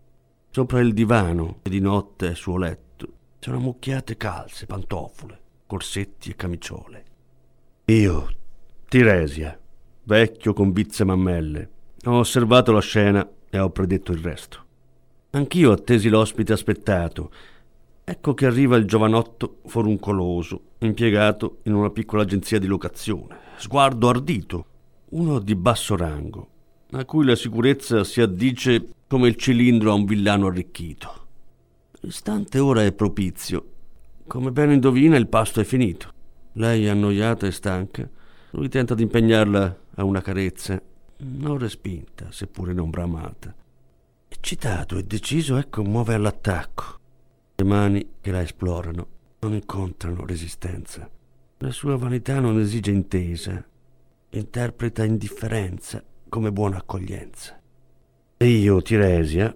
Sopra 0.50 0.80
il 0.80 0.92
divano 0.92 1.58
e 1.62 1.70
di 1.70 1.78
notte 1.78 2.26
al 2.26 2.34
suo 2.34 2.56
letto 2.56 3.12
c'erano 3.38 3.62
mucchiate 3.62 4.16
calze, 4.16 4.66
pantofole, 4.66 5.39
corsetti 5.70 6.30
e 6.30 6.34
camiciole. 6.34 7.04
Io, 7.84 8.28
Tiresia, 8.88 9.56
vecchio 10.02 10.52
con 10.52 10.72
bizze 10.72 11.04
mammelle, 11.04 11.70
ho 12.06 12.18
osservato 12.18 12.72
la 12.72 12.80
scena 12.80 13.24
e 13.48 13.56
ho 13.60 13.70
predetto 13.70 14.10
il 14.10 14.18
resto. 14.18 14.64
Anch'io 15.30 15.70
attesi 15.70 16.08
l'ospite 16.08 16.52
aspettato. 16.52 17.30
Ecco 18.02 18.34
che 18.34 18.46
arriva 18.46 18.76
il 18.76 18.84
giovanotto 18.84 19.60
foruncoloso, 19.66 20.60
impiegato 20.78 21.58
in 21.62 21.74
una 21.74 21.90
piccola 21.90 22.22
agenzia 22.22 22.58
di 22.58 22.66
locazione. 22.66 23.38
Sguardo 23.56 24.08
ardito, 24.08 24.64
uno 25.10 25.38
di 25.38 25.54
basso 25.54 25.94
rango, 25.94 26.48
a 26.90 27.04
cui 27.04 27.24
la 27.24 27.36
sicurezza 27.36 28.02
si 28.02 28.20
addice 28.20 28.88
come 29.06 29.28
il 29.28 29.36
cilindro 29.36 29.92
a 29.92 29.94
un 29.94 30.04
villano 30.04 30.48
arricchito. 30.48 31.26
L'istante 32.00 32.58
ora 32.58 32.82
è 32.82 32.90
propizio. 32.90 33.78
Come 34.30 34.52
ben 34.52 34.70
indovina, 34.70 35.16
il 35.16 35.26
pasto 35.26 35.60
è 35.60 35.64
finito. 35.64 36.12
Lei 36.52 36.86
è 36.86 36.88
annoiata 36.88 37.48
e 37.48 37.50
stanca. 37.50 38.08
Lui 38.50 38.68
tenta 38.68 38.94
di 38.94 39.02
impegnarla 39.02 39.78
a 39.96 40.04
una 40.04 40.22
carezza, 40.22 40.80
non 41.16 41.58
respinta, 41.58 42.30
seppure 42.30 42.72
non 42.72 42.90
bramata. 42.90 43.52
Eccitato 44.28 44.98
e 44.98 45.02
deciso, 45.02 45.56
ecco, 45.56 45.82
muove 45.82 46.14
all'attacco. 46.14 47.00
Le 47.56 47.64
mani 47.64 48.08
che 48.20 48.30
la 48.30 48.40
esplorano 48.40 49.06
non 49.40 49.54
incontrano 49.54 50.24
resistenza. 50.24 51.10
La 51.58 51.72
sua 51.72 51.96
vanità 51.96 52.38
non 52.38 52.60
esige 52.60 52.92
intesa, 52.92 53.66
interpreta 54.28 55.02
indifferenza 55.02 56.04
come 56.28 56.52
buona 56.52 56.76
accoglienza. 56.76 57.60
E 58.36 58.46
io, 58.46 58.80
Tiresia, 58.80 59.52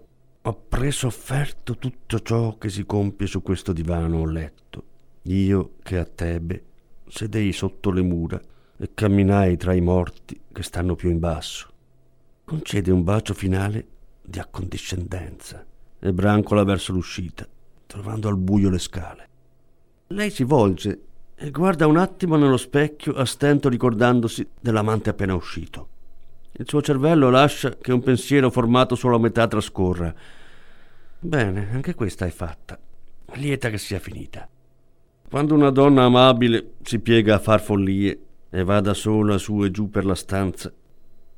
ho 0.46 0.64
preso 0.68 1.06
offerto 1.06 1.78
tutto 1.78 2.20
ciò 2.20 2.58
che 2.58 2.68
si 2.68 2.84
compie 2.84 3.26
su 3.26 3.40
questo 3.40 3.72
divano 3.72 4.18
o 4.18 4.26
letto. 4.26 4.82
Io 5.22 5.76
che 5.82 5.96
a 5.96 6.04
Tebe 6.04 6.64
sedei 7.08 7.50
sotto 7.52 7.90
le 7.90 8.02
mura 8.02 8.38
e 8.76 8.90
camminai 8.92 9.56
tra 9.56 9.72
i 9.72 9.80
morti 9.80 10.38
che 10.52 10.62
stanno 10.62 10.96
più 10.96 11.08
in 11.08 11.18
basso. 11.18 11.70
Concede 12.44 12.90
un 12.90 13.02
bacio 13.02 13.32
finale 13.32 13.86
di 14.20 14.38
accondiscendenza 14.38 15.64
e 15.98 16.12
brancola 16.12 16.62
verso 16.62 16.92
l'uscita, 16.92 17.48
trovando 17.86 18.28
al 18.28 18.36
buio 18.36 18.68
le 18.68 18.78
scale. 18.78 19.28
Lei 20.08 20.30
si 20.30 20.44
volge 20.44 21.00
e 21.36 21.50
guarda 21.50 21.86
un 21.86 21.96
attimo 21.96 22.36
nello 22.36 22.58
specchio 22.58 23.14
a 23.14 23.24
stento 23.24 23.70
ricordandosi 23.70 24.46
dell'amante 24.60 25.08
appena 25.08 25.34
uscito. 25.34 25.88
Il 26.56 26.66
suo 26.68 26.80
cervello 26.80 27.30
lascia 27.30 27.76
che 27.76 27.92
un 27.92 28.00
pensiero 28.00 28.48
formato 28.48 28.94
solo 28.94 29.16
a 29.16 29.18
metà 29.18 29.48
trascorra. 29.48 30.14
Bene, 31.18 31.68
anche 31.72 31.94
questa 31.94 32.26
è 32.26 32.30
fatta. 32.30 32.78
Lieta 33.32 33.70
che 33.70 33.78
sia 33.78 33.98
finita. 33.98 34.48
Quando 35.28 35.54
una 35.54 35.70
donna 35.70 36.04
amabile 36.04 36.74
si 36.82 37.00
piega 37.00 37.34
a 37.34 37.38
far 37.40 37.60
follie 37.60 38.20
e 38.50 38.62
va 38.62 38.80
da 38.80 38.94
sola 38.94 39.36
su 39.36 39.64
e 39.64 39.72
giù 39.72 39.90
per 39.90 40.04
la 40.04 40.14
stanza, 40.14 40.72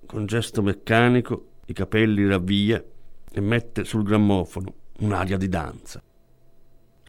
con 0.05 0.27
gesto 0.27 0.61
meccanico, 0.61 1.47
i 1.65 1.73
capelli 1.73 2.27
ravvia 2.29 2.85
e 3.33 3.41
mette 3.41 3.85
sul 3.85 4.03
grammofono 4.03 4.75
un'aria 4.99 5.39
di 5.39 5.49
danza. 5.49 6.03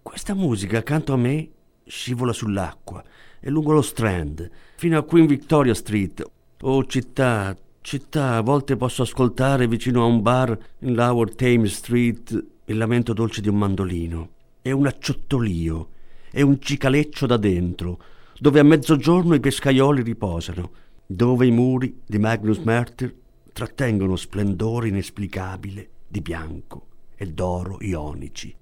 Questa 0.02 0.34
musica 0.34 0.78
accanto 0.78 1.12
a 1.12 1.18
me 1.18 1.50
scivola 1.84 2.32
sull'acqua 2.32 3.04
e 3.42 3.50
lungo 3.50 3.74
lo 3.74 3.82
Strand, 3.82 4.50
fino 4.78 4.98
a 4.98 5.04
Queen 5.04 5.26
Victoria 5.26 5.74
Street. 5.74 6.24
Oh 6.62 6.86
città, 6.86 7.54
città, 7.88 8.36
a 8.36 8.42
volte 8.42 8.76
posso 8.76 9.04
ascoltare 9.04 9.66
vicino 9.66 10.02
a 10.02 10.08
un 10.08 10.22
bar 10.22 10.58
in 10.80 10.94
Lower 10.94 11.34
Thames 11.34 11.74
Street 11.74 12.46
il 12.66 12.76
lamento 12.76 13.14
dolce 13.14 13.40
di 13.40 13.48
un 13.48 13.58
mandolino. 13.58 14.30
È 14.62 14.72
un 14.72 14.88
acciottolio, 14.88 15.92
è 16.30 16.42
un 16.42 16.60
cicaleccio 16.60 17.26
da 17.26 17.38
dentro, 17.38 17.98
dove 18.38 18.60
a 18.60 18.64
mezzogiorno 18.64 19.36
i 19.36 19.40
pescaioli 19.40 20.02
riposano, 20.02 20.72
dove 21.06 21.46
i 21.46 21.52
muri 21.52 22.02
di 22.06 22.18
Magnus 22.18 22.58
Mertir 22.58 23.16
trattengono 23.54 24.18
splendore 24.18 24.90
inesplicabile 24.90 25.90
di 26.10 26.20
bianco 26.20 26.88
e 27.16 27.26
d'oro 27.28 27.78
ionici. 27.80 28.54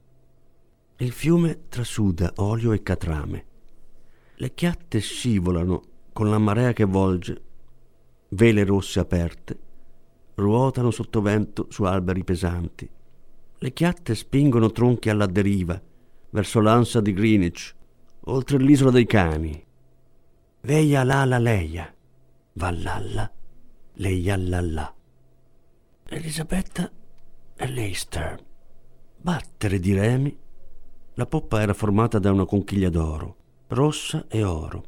Il 0.97 1.11
fiume 1.11 1.61
trasuda 1.67 2.31
olio 2.35 2.73
e 2.73 2.83
catrame. 2.83 3.45
Le 4.35 4.53
chiatte 4.53 4.99
scivolano 4.99 5.81
con 6.13 6.29
la 6.29 6.37
marea 6.37 6.73
che 6.73 6.83
volge 6.83 7.41
vele 8.35 8.65
rosse 8.65 8.99
aperte, 8.99 9.59
ruotano 10.35 10.91
sotto 10.91 11.21
vento 11.21 11.67
su 11.69 11.83
alberi 11.83 12.23
pesanti. 12.23 12.87
Le 13.57 13.73
chiatte 13.73 14.13
spingono 14.13 14.71
tronchi 14.71 15.09
alla 15.09 15.25
deriva, 15.25 15.81
verso 16.29 16.59
l'ansa 16.59 16.99
di 16.99 17.13
Greenwich, 17.13 17.73
oltre 18.25 18.57
l'isola 18.57 18.91
dei 18.91 19.05
cani. 19.05 19.63
Veia 20.61 21.03
lala 21.03 21.37
leia, 21.37 21.91
vallalla, 22.53 23.31
leia 23.93 24.35
lalla. 24.35 24.93
Elisabetta 26.07 26.91
e 27.55 27.67
Leicester. 27.67 28.43
Battere 29.17 29.79
di 29.79 29.93
remi. 29.93 30.37
La 31.13 31.25
poppa 31.25 31.61
era 31.61 31.73
formata 31.73 32.19
da 32.19 32.31
una 32.31 32.45
conchiglia 32.45 32.89
d'oro, 32.89 33.37
rossa 33.67 34.25
e 34.27 34.43
oro. 34.43 34.83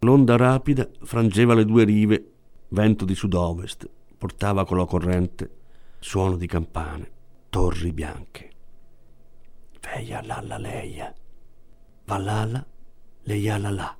L'onda 0.00 0.36
rapida 0.36 0.88
frangeva 1.02 1.54
le 1.54 1.64
due 1.64 1.82
rive 1.82 2.35
vento 2.68 3.04
di 3.04 3.14
sud-ovest, 3.14 3.88
portava 4.16 4.64
con 4.64 4.78
la 4.78 4.86
corrente 4.86 5.50
suono 5.98 6.36
di 6.36 6.46
campane, 6.46 7.10
torri 7.50 7.92
bianche. 7.92 8.50
Veia 9.80 10.22
lalla 10.22 10.58
leia, 10.58 11.12
vallala 12.04 12.64
leia 13.22 13.58
la 13.58 13.70
la. 13.70 13.96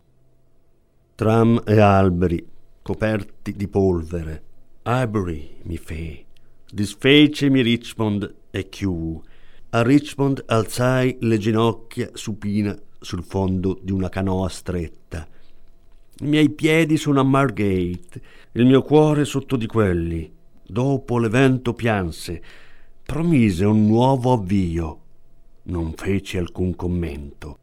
Tram 1.14 1.62
e 1.64 1.80
alberi 1.80 2.46
coperti 2.82 3.52
di 3.54 3.68
polvere, 3.68 4.44
Ivory 4.84 5.60
mi 5.62 5.76
fe, 5.76 6.26
disfecemi 6.70 7.62
Richmond 7.62 8.34
e 8.50 8.68
chiù. 8.68 9.20
A 9.70 9.82
Richmond 9.82 10.44
alzai 10.46 11.16
le 11.20 11.38
ginocchia 11.38 12.10
supina 12.12 12.76
sul 13.00 13.24
fondo 13.24 13.78
di 13.82 13.92
una 13.92 14.08
canoa 14.08 14.48
stretta 14.48 15.26
i 16.20 16.26
miei 16.26 16.48
piedi 16.48 16.96
sono 16.96 17.20
a 17.20 17.24
Margate, 17.24 18.22
il 18.56 18.64
mio 18.64 18.82
cuore 18.82 19.26
sotto 19.26 19.56
di 19.56 19.66
quelli. 19.66 20.32
Dopo 20.66 21.18
l'evento 21.18 21.74
pianse, 21.74 22.42
promise 23.02 23.64
un 23.66 23.86
nuovo 23.86 24.32
avvio. 24.32 25.00
Non 25.64 25.92
feci 25.94 26.38
alcun 26.38 26.74
commento. 26.74 27.58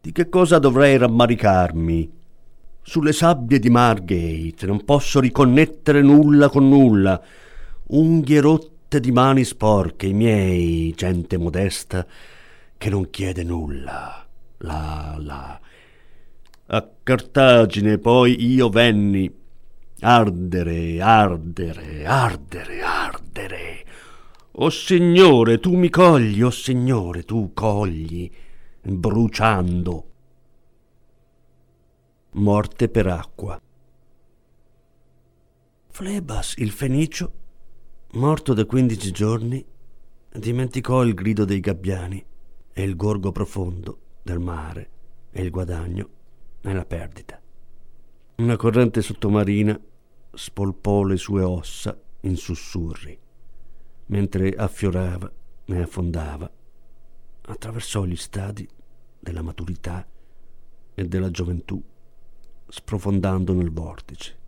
Di 0.00 0.12
che 0.12 0.28
cosa 0.28 0.58
dovrei 0.58 0.98
rammaricarmi? 0.98 2.12
Sulle 2.82 3.12
sabbie 3.14 3.58
di 3.58 3.70
Margate 3.70 4.66
non 4.66 4.84
posso 4.84 5.20
riconnettere 5.20 6.02
nulla 6.02 6.50
con 6.50 6.68
nulla. 6.68 7.20
Unghie 7.86 8.40
rotte 8.40 9.00
di 9.00 9.10
mani 9.10 9.42
sporche, 9.44 10.06
i 10.06 10.12
miei, 10.12 10.92
gente 10.94 11.38
modesta, 11.38 12.06
che 12.76 12.90
non 12.90 13.08
chiede 13.08 13.42
nulla. 13.42 14.26
La, 14.58 15.16
la, 15.18 15.60
a 16.66 16.90
Cartagine 17.02 17.96
poi 17.96 18.44
io 18.52 18.68
venni. 18.68 19.42
Ardere, 20.06 21.00
ardere, 21.00 22.04
ardere, 22.04 22.82
ardere. 22.82 23.86
O 24.56 24.68
Signore, 24.68 25.58
tu 25.60 25.76
mi 25.76 25.88
cogli, 25.88 26.42
o 26.42 26.50
Signore, 26.50 27.22
tu 27.22 27.52
cogli, 27.54 28.30
bruciando. 28.82 30.10
Morte 32.32 32.90
per 32.90 33.06
acqua. 33.06 33.58
Flebas, 35.88 36.56
il 36.58 36.70
fenicio, 36.70 37.32
morto 38.12 38.52
da 38.52 38.66
quindici 38.66 39.10
giorni, 39.10 39.64
dimenticò 40.30 41.02
il 41.02 41.14
grido 41.14 41.46
dei 41.46 41.60
gabbiani 41.60 42.22
e 42.74 42.82
il 42.82 42.94
gorgo 42.94 43.32
profondo 43.32 43.98
del 44.22 44.38
mare 44.38 44.90
e 45.30 45.40
il 45.42 45.48
guadagno 45.48 46.08
e 46.60 46.74
la 46.74 46.84
perdita. 46.84 47.40
Una 48.36 48.56
corrente 48.56 49.00
sottomarina 49.00 49.80
spolpò 50.36 51.02
le 51.02 51.16
sue 51.16 51.42
ossa 51.42 51.98
in 52.20 52.36
sussurri 52.36 53.18
mentre 54.06 54.54
affiorava 54.54 55.30
e 55.66 55.80
affondava, 55.80 56.50
attraversò 57.42 58.04
gli 58.04 58.16
stadi 58.16 58.68
della 59.18 59.42
maturità 59.42 60.06
e 60.94 61.04
della 61.06 61.30
gioventù, 61.30 61.82
sprofondando 62.68 63.54
nel 63.54 63.70
vortice. 63.70 64.38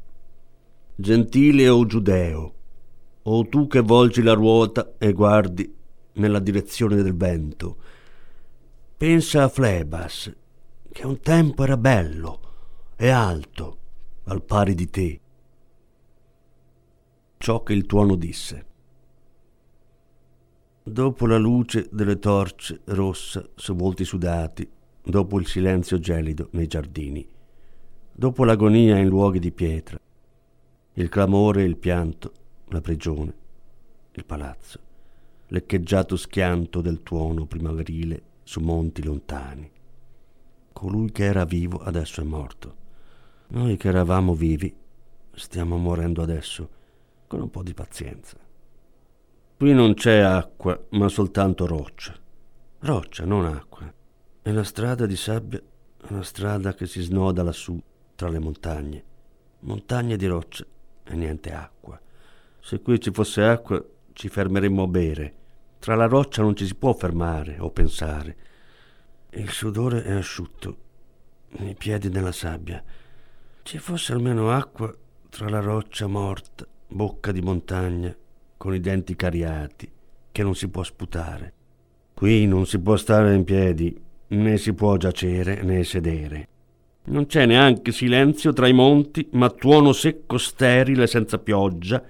Gentile 0.94 1.68
o 1.68 1.84
giudeo, 1.86 2.54
o 3.22 3.48
tu 3.48 3.66
che 3.66 3.80
volgi 3.80 4.22
la 4.22 4.34
ruota 4.34 4.94
e 4.98 5.12
guardi 5.12 5.74
nella 6.14 6.38
direzione 6.38 6.96
del 6.96 7.16
vento, 7.16 7.76
pensa 8.96 9.44
a 9.44 9.48
Flebas, 9.48 10.34
che 10.92 11.06
un 11.06 11.20
tempo 11.20 11.64
era 11.64 11.76
bello 11.76 12.40
e 12.96 13.08
alto 13.08 13.78
al 14.24 14.42
pari 14.42 14.74
di 14.74 14.88
te. 14.88 15.20
Ciò 17.38 17.62
che 17.62 17.74
il 17.74 17.86
tuono 17.86 18.16
disse. 18.16 18.66
Dopo 20.82 21.26
la 21.26 21.36
luce 21.36 21.88
delle 21.92 22.18
torce 22.18 22.80
rossa 22.84 23.46
su 23.54 23.74
volti 23.74 24.04
sudati, 24.04 24.68
dopo 25.02 25.38
il 25.38 25.46
silenzio 25.46 25.98
gelido 25.98 26.48
nei 26.52 26.66
giardini, 26.66 27.26
dopo 28.12 28.44
l'agonia 28.44 28.96
in 28.98 29.08
luoghi 29.08 29.38
di 29.38 29.52
pietra, 29.52 29.98
il 30.94 31.08
clamore 31.08 31.62
e 31.62 31.66
il 31.66 31.76
pianto, 31.76 32.32
la 32.68 32.80
prigione, 32.80 33.34
il 34.12 34.24
palazzo, 34.24 34.80
l'eccheggiato 35.48 36.16
schianto 36.16 36.80
del 36.80 37.02
tuono 37.02 37.46
primaverile 37.46 38.22
su 38.42 38.60
monti 38.60 39.04
lontani. 39.04 39.70
Colui 40.72 41.12
che 41.12 41.24
era 41.24 41.44
vivo 41.44 41.78
adesso 41.78 42.20
è 42.20 42.24
morto. 42.24 42.76
Noi 43.48 43.76
che 43.76 43.88
eravamo 43.88 44.34
vivi 44.34 44.74
stiamo 45.32 45.76
morendo 45.76 46.22
adesso 46.22 46.70
con 47.26 47.40
un 47.40 47.50
po' 47.50 47.62
di 47.62 47.74
pazienza. 47.74 48.36
Qui 49.56 49.72
non 49.72 49.94
c'è 49.94 50.18
acqua, 50.18 50.78
ma 50.90 51.08
soltanto 51.08 51.66
roccia. 51.66 52.14
Roccia, 52.80 53.24
non 53.24 53.46
acqua. 53.46 53.92
E 54.42 54.52
la 54.52 54.64
strada 54.64 55.06
di 55.06 55.16
sabbia 55.16 55.58
è 55.58 56.12
una 56.12 56.22
strada 56.22 56.74
che 56.74 56.86
si 56.86 57.00
snoda 57.00 57.42
lassù, 57.42 57.80
tra 58.14 58.28
le 58.28 58.38
montagne. 58.38 59.04
Montagne 59.60 60.16
di 60.16 60.26
roccia 60.26 60.64
e 61.04 61.14
niente 61.14 61.52
acqua. 61.52 61.98
Se 62.60 62.80
qui 62.80 63.00
ci 63.00 63.10
fosse 63.12 63.42
acqua, 63.42 63.82
ci 64.12 64.28
fermeremmo 64.28 64.82
a 64.82 64.88
bere. 64.88 65.34
Tra 65.78 65.94
la 65.94 66.06
roccia 66.06 66.42
non 66.42 66.54
ci 66.54 66.66
si 66.66 66.74
può 66.74 66.92
fermare 66.92 67.58
o 67.58 67.70
pensare. 67.70 68.36
Il 69.30 69.50
sudore 69.50 70.02
è 70.02 70.12
asciutto, 70.12 70.76
i 71.58 71.74
piedi 71.74 72.08
nella 72.08 72.32
sabbia. 72.32 72.82
Ci 73.62 73.78
fosse 73.78 74.12
almeno 74.12 74.50
acqua 74.50 74.94
tra 75.28 75.48
la 75.48 75.60
roccia 75.60 76.06
morta, 76.06 76.66
bocca 76.88 77.32
di 77.32 77.40
montagna 77.40 78.14
con 78.56 78.74
i 78.74 78.80
denti 78.80 79.14
cariati, 79.16 79.90
che 80.32 80.42
non 80.42 80.54
si 80.54 80.68
può 80.68 80.82
sputare. 80.82 81.52
Qui 82.14 82.46
non 82.46 82.66
si 82.66 82.78
può 82.78 82.96
stare 82.96 83.34
in 83.34 83.44
piedi, 83.44 83.94
né 84.28 84.56
si 84.56 84.72
può 84.72 84.96
giacere 84.96 85.62
né 85.62 85.84
sedere. 85.84 86.48
Non 87.04 87.26
c'è 87.26 87.46
neanche 87.46 87.92
silenzio 87.92 88.52
tra 88.52 88.66
i 88.66 88.72
monti, 88.72 89.28
ma 89.32 89.50
tuono 89.50 89.92
secco 89.92 90.38
sterile 90.38 91.06
senza 91.06 91.38
pioggia. 91.38 92.02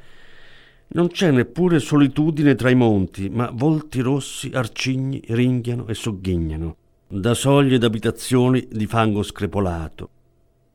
Non 0.88 1.08
c'è 1.08 1.30
neppure 1.30 1.80
solitudine 1.80 2.54
tra 2.54 2.70
i 2.70 2.74
monti, 2.74 3.28
ma 3.28 3.50
volti 3.52 4.00
rossi 4.00 4.50
arcigni 4.54 5.20
ringhiano 5.26 5.86
e 5.88 5.94
sogghignano, 5.94 6.76
da 7.08 7.34
soglie 7.34 7.76
d'abitazioni 7.76 8.66
di 8.70 8.86
fango 8.86 9.22
screpolato. 9.22 10.10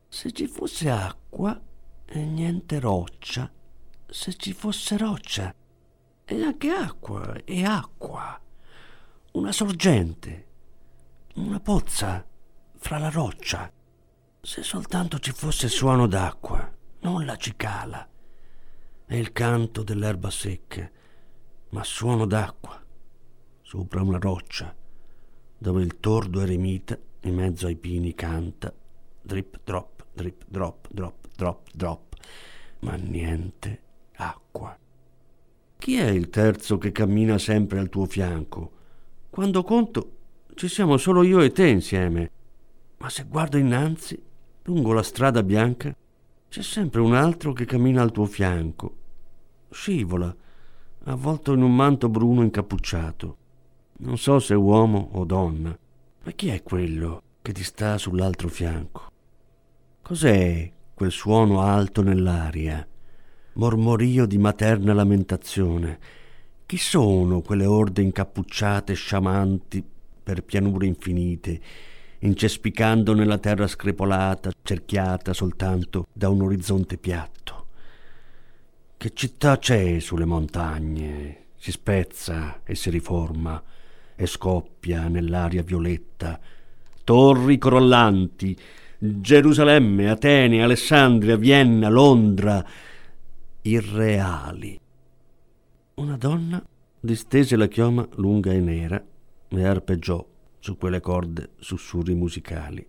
Se 0.08 0.30
ci 0.30 0.46
fosse 0.46 0.90
acqua 0.90 1.58
e 2.06 2.24
niente 2.24 2.78
roccia, 2.78 3.50
se 4.06 4.34
ci 4.34 4.52
fosse 4.52 4.96
roccia. 4.96 5.54
E 6.24 6.42
anche 6.42 6.70
acqua 6.70 7.34
e 7.44 7.64
acqua, 7.64 8.40
una 9.32 9.52
sorgente, 9.52 10.46
una 11.34 11.60
pozza 11.60 12.24
fra 12.76 12.98
la 12.98 13.10
roccia. 13.10 13.70
Se 14.40 14.62
soltanto 14.62 15.18
ci 15.18 15.32
fosse 15.32 15.68
suono 15.68 16.06
d'acqua, 16.06 16.70
non 17.00 17.24
la 17.24 17.36
cicala 17.36 18.08
e 19.06 19.18
il 19.18 19.32
canto 19.32 19.82
dell'erba 19.82 20.30
secca, 20.30 20.90
ma 21.70 21.84
suono 21.84 22.26
d'acqua 22.26 22.80
sopra 23.72 24.02
una 24.02 24.18
roccia 24.18 24.74
dove 25.56 25.82
il 25.82 25.98
tordo 25.98 26.40
eremita 26.42 26.98
in 27.22 27.34
mezzo 27.34 27.66
ai 27.66 27.76
pini 27.76 28.14
canta 28.14 28.70
drip 29.22 29.60
drop 29.64 30.04
drip 30.12 30.44
drop 30.46 30.88
drop 30.90 31.28
drop 31.34 31.68
drop 31.72 32.14
ma 32.80 32.96
niente 32.96 33.81
acqua. 34.28 34.76
Chi 35.78 35.96
è 35.96 36.08
il 36.08 36.30
terzo 36.30 36.78
che 36.78 36.92
cammina 36.92 37.38
sempre 37.38 37.78
al 37.78 37.88
tuo 37.88 38.06
fianco? 38.06 38.70
Quando 39.30 39.62
conto 39.64 40.10
ci 40.54 40.68
siamo 40.68 40.96
solo 40.96 41.22
io 41.22 41.40
e 41.40 41.50
te 41.50 41.66
insieme. 41.66 42.30
Ma 42.98 43.08
se 43.08 43.24
guardo 43.24 43.56
innanzi, 43.56 44.20
lungo 44.64 44.92
la 44.92 45.02
strada 45.02 45.42
bianca, 45.42 45.94
c'è 46.48 46.62
sempre 46.62 47.00
un 47.00 47.14
altro 47.14 47.52
che 47.52 47.64
cammina 47.64 48.02
al 48.02 48.12
tuo 48.12 48.26
fianco. 48.26 48.96
Scivola, 49.70 50.34
avvolto 51.04 51.52
in 51.54 51.62
un 51.62 51.74
manto 51.74 52.08
bruno 52.08 52.42
incappucciato. 52.42 53.36
Non 53.98 54.18
so 54.18 54.38
se 54.38 54.54
uomo 54.54 55.10
o 55.12 55.24
donna, 55.24 55.76
ma 56.24 56.30
chi 56.32 56.48
è 56.48 56.62
quello 56.62 57.22
che 57.40 57.52
ti 57.52 57.64
sta 57.64 57.98
sull'altro 57.98 58.48
fianco? 58.48 59.10
Cos'è 60.02 60.70
quel 60.94 61.10
suono 61.10 61.62
alto 61.62 62.02
nell'aria? 62.02 62.86
Mormorio 63.54 64.26
di 64.26 64.38
materna 64.38 64.92
lamentazione. 64.92 65.98
Chi 66.64 66.78
sono 66.78 67.42
quelle 67.42 67.66
orde 67.66 68.02
incappucciate, 68.02 68.94
sciamanti 68.94 69.84
per 70.22 70.42
pianure 70.42 70.86
infinite, 70.86 71.60
incespicando 72.20 73.12
nella 73.14 73.38
terra 73.38 73.66
screpolata, 73.66 74.52
cerchiata 74.62 75.32
soltanto 75.32 76.06
da 76.12 76.28
un 76.28 76.42
orizzonte 76.42 76.96
piatto? 76.96 77.66
Che 78.96 79.10
città 79.12 79.58
c'è 79.58 79.98
sulle 79.98 80.24
montagne? 80.24 81.38
Si 81.56 81.72
spezza 81.72 82.60
e 82.64 82.74
si 82.74 82.88
riforma 82.88 83.62
e 84.14 84.26
scoppia 84.26 85.08
nell'aria 85.08 85.62
violetta. 85.62 86.40
Torri 87.04 87.58
crollanti, 87.58 88.56
Gerusalemme, 88.98 90.08
Atene, 90.08 90.62
Alessandria, 90.62 91.36
Vienna, 91.36 91.88
Londra, 91.88 92.64
irreali. 93.64 94.76
Una 95.94 96.16
donna 96.16 96.64
distese 96.98 97.54
la 97.54 97.68
chioma 97.68 98.06
lunga 98.16 98.52
e 98.52 98.58
nera 98.58 99.04
e 99.48 99.64
arpeggiò 99.64 100.26
su 100.58 100.76
quelle 100.76 101.00
corde 101.00 101.50
sussurri 101.58 102.14
musicali 102.14 102.84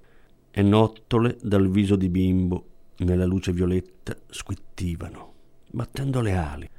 e 0.50 0.62
nottole 0.64 1.38
dal 1.44 1.70
viso 1.70 1.96
di 1.96 2.10
bimbo 2.10 2.66
nella 2.98 3.26
luce 3.26 3.52
violetta 3.52 4.16
squittivano, 4.28 5.34
battendo 5.70 6.22
le 6.22 6.36
ali, 6.36 6.70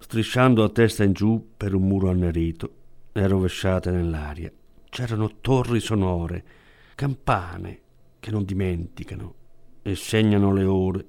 strisciando 0.00 0.64
a 0.64 0.68
testa 0.68 1.04
in 1.04 1.12
giù 1.12 1.52
per 1.56 1.72
un 1.74 1.86
muro 1.86 2.10
annerito 2.10 2.74
e 3.12 3.26
rovesciate 3.28 3.92
nell'aria. 3.92 4.52
C'erano 4.88 5.40
torri 5.40 5.78
sonore, 5.78 6.44
campane 6.96 7.80
che 8.18 8.32
non 8.32 8.44
dimenticano 8.44 9.34
e 9.82 9.94
segnano 9.94 10.52
le 10.52 10.64
ore, 10.64 11.06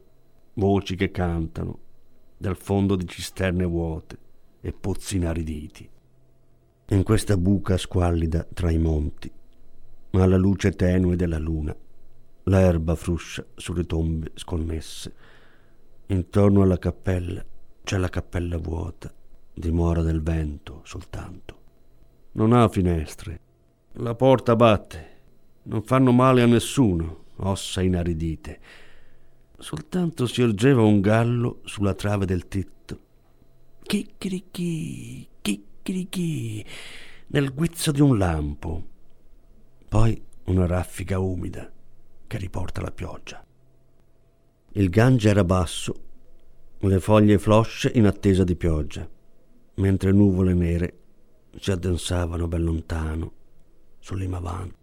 voci 0.53 0.95
che 0.95 1.09
cantano, 1.09 1.85
dal 2.37 2.55
fondo 2.55 2.95
di 2.95 3.07
cisterne 3.07 3.65
vuote 3.65 4.17
e 4.61 4.71
pozzi 4.71 5.15
inariditi. 5.17 5.89
In 6.89 7.03
questa 7.03 7.35
buca 7.35 7.77
squallida 7.77 8.47
tra 8.53 8.69
i 8.71 8.77
monti, 8.77 9.31
alla 10.11 10.37
luce 10.37 10.71
tenue 10.71 11.15
della 11.15 11.37
luna, 11.37 11.75
l'erba 12.43 12.95
fruscia 12.95 13.45
sulle 13.55 13.85
tombe 13.85 14.31
sconnesse. 14.35 15.13
Intorno 16.07 16.61
alla 16.61 16.77
cappella 16.77 17.43
c'è 17.83 17.97
la 17.97 18.09
cappella 18.09 18.57
vuota, 18.57 19.13
dimora 19.53 20.01
del 20.01 20.21
vento 20.21 20.81
soltanto. 20.85 21.55
Non 22.33 22.53
ha 22.53 22.67
finestre. 22.69 23.39
La 23.93 24.15
porta 24.15 24.55
batte. 24.55 25.15
Non 25.63 25.81
fanno 25.81 26.11
male 26.11 26.43
a 26.43 26.45
nessuno, 26.45 27.25
ossa 27.37 27.81
inaridite 27.81 28.59
Soltanto 29.57 30.27
si 30.27 30.41
ergeva 30.41 30.81
un 30.81 31.01
gallo 31.01 31.61
sulla 31.65 31.93
trave 31.93 32.25
del 32.25 32.47
tetto. 32.47 32.99
Chicchirichì, 33.83 35.27
chicchirichì, 35.41 35.65
chirichì, 35.87 36.65
nel 37.27 37.53
guizzo 37.53 37.91
di 37.93 38.01
un 38.01 38.17
lampo. 38.17 38.87
Poi 39.87 40.21
una 40.45 40.65
raffica 40.65 41.17
umida 41.19 41.71
che 42.27 42.37
riporta 42.37 42.81
la 42.81 42.91
pioggia. 42.91 43.41
Il 44.73 44.89
Gange 44.89 45.29
era 45.29 45.45
basso, 45.45 45.95
le 46.79 46.99
foglie 46.99 47.39
flosce 47.39 47.89
in 47.95 48.05
attesa 48.05 48.43
di 48.43 48.55
pioggia, 48.57 49.09
mentre 49.75 50.11
nuvole 50.11 50.53
nere 50.53 50.99
si 51.57 51.71
addensavano 51.71 52.49
ben 52.49 52.63
lontano 52.63 53.31
sull'Imavan. 53.99 54.73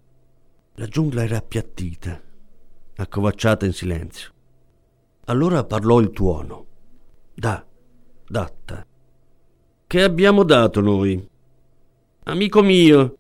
La 0.77 0.87
giungla 0.87 1.23
era 1.23 1.37
appiattita, 1.37 2.21
accovacciata 2.97 3.67
in 3.67 3.73
silenzio. 3.75 4.33
Allora 5.27 5.65
parlò 5.65 6.01
il 6.01 6.11
tuono. 6.11 6.67
Da, 7.35 7.65
datta. 8.29 8.87
Che 9.87 10.03
abbiamo 10.03 10.43
dato 10.43 10.81
noi? 10.81 11.27
Amico 12.25 12.63
mio, 12.63 13.17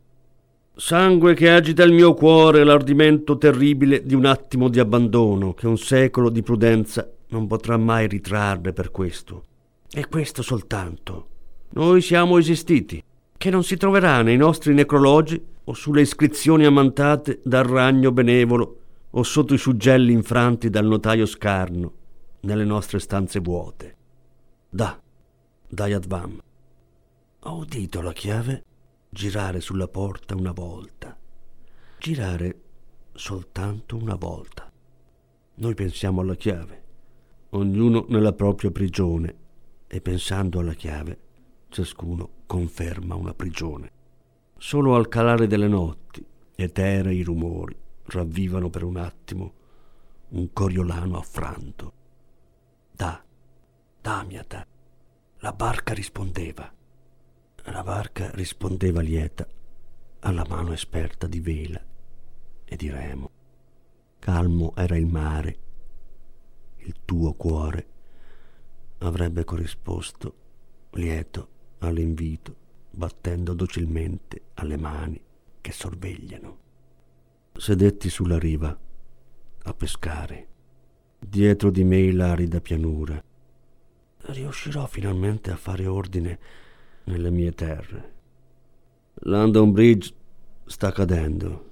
sangue 0.75 1.35
che 1.35 1.51
agita 1.51 1.83
il 1.83 1.93
mio 1.93 2.13
cuore 2.13 2.63
l'ardimento 2.63 3.39
terribile 3.39 4.05
di 4.05 4.15
un 4.15 4.27
attimo 4.27 4.69
di 4.69 4.81
abbandono 4.81 5.55
che 5.55 5.67
un 5.67 5.79
secolo 5.79 6.29
di 6.29 6.43
prudenza 6.43 7.09
non 7.29 7.47
potrà 7.47 7.79
mai 7.79 8.07
ritrarre 8.07 8.75
per 8.75 8.91
questo. 8.91 9.45
E 9.91 10.07
questo 10.09 10.43
soltanto. 10.43 11.29
Noi 11.71 12.03
siamo 12.03 12.37
esistiti, 12.37 13.03
che 13.37 13.51
non 13.51 13.65
si 13.65 13.79
troverà 13.79 14.21
nei 14.21 14.37
nostri 14.37 14.75
necrologi 14.75 15.43
o 15.65 15.73
sulle 15.73 16.03
iscrizioni 16.03 16.67
ammantate 16.67 17.41
dal 17.43 17.65
ragno 17.65 18.13
benevolo 18.13 18.81
o 19.17 19.23
sotto 19.23 19.55
i 19.55 19.59
suggelli 19.59 20.13
infranti 20.13 20.71
dal 20.71 20.87
notaio 20.87 21.27
scarno 21.27 21.93
nelle 22.41 22.65
nostre 22.65 22.99
stanze 22.99 23.39
vuote. 23.39 23.97
Da, 24.69 25.01
Dayadvam. 25.69 26.41
Ho 27.41 27.57
udito 27.57 28.01
la 28.01 28.13
chiave 28.13 28.65
girare 29.09 29.61
sulla 29.61 29.87
porta 29.87 30.35
una 30.35 30.51
volta. 30.51 31.17
Girare 31.99 32.61
soltanto 33.13 33.97
una 33.97 34.17
volta. 34.17 34.71
Noi 35.57 35.75
pensiamo 35.75 36.21
alla 36.21 36.35
chiave, 36.35 36.83
ognuno 37.51 38.07
nella 38.09 38.33
propria 38.33 38.73
prigione, 38.73 39.43
e 39.87 40.01
pensando 40.01 40.59
alla 40.59 40.75
chiave, 40.75 41.19
ciascuno 41.69 42.29
conferma 42.47 43.15
una 43.15 43.33
prigione. 43.33 43.93
Solo 44.59 44.97
al 44.97 45.07
calare 45.07 45.47
delle 45.47 45.69
notti, 45.69 46.27
eterei 46.57 47.23
rumori 47.23 47.83
ravvivano 48.05 48.71
per 48.71 48.83
un 48.83 48.97
attimo 48.97 49.55
un 50.29 50.53
coriolano 50.53 51.19
affranto. 51.19 51.93
Da, 52.91 53.23
Damiata, 54.01 54.67
la 55.39 55.53
barca 55.53 55.95
rispondeva. 55.95 56.73
La 57.65 57.83
barca 57.83 58.31
rispondeva 58.33 59.01
lieta 59.01 59.47
alla 60.21 60.45
mano 60.49 60.73
esperta 60.73 61.27
di 61.27 61.41
vela 61.41 61.83
e 62.65 62.77
di 62.77 62.91
remo. 62.91 63.31
Calmo 64.19 64.75
era 64.75 64.97
il 64.97 65.07
mare, 65.07 65.59
il 66.79 66.97
tuo 67.05 67.35
cuore 67.35 67.89
avrebbe 68.99 69.45
corrisposto 69.45 70.35
lieto 70.93 71.49
all'invito 71.79 72.57
battendo 72.91 73.55
docilmente 73.55 74.51
alle 74.55 74.77
mani 74.77 75.21
che 75.61 75.73
sorvegliano. 75.73 76.64
Sedetti 77.57 78.11
sulla 78.11 78.39
riva 78.39 78.77
a 79.63 79.75
pescare. 79.75 80.47
Dietro 81.19 81.71
di 81.71 81.85
me 81.85 82.13
l'arida 82.13 82.61
pianura. 82.61 83.23
Riuscirò 84.19 84.87
finalmente 84.87 85.51
a 85.51 85.57
fare 85.57 85.87
ordine 85.87 86.39
nelle 87.05 87.31
mie 87.31 87.53
terre. 87.53 88.13
London 89.21 89.73
Bridge 89.73 90.13
sta 90.67 90.93
cadendo. 90.93 91.71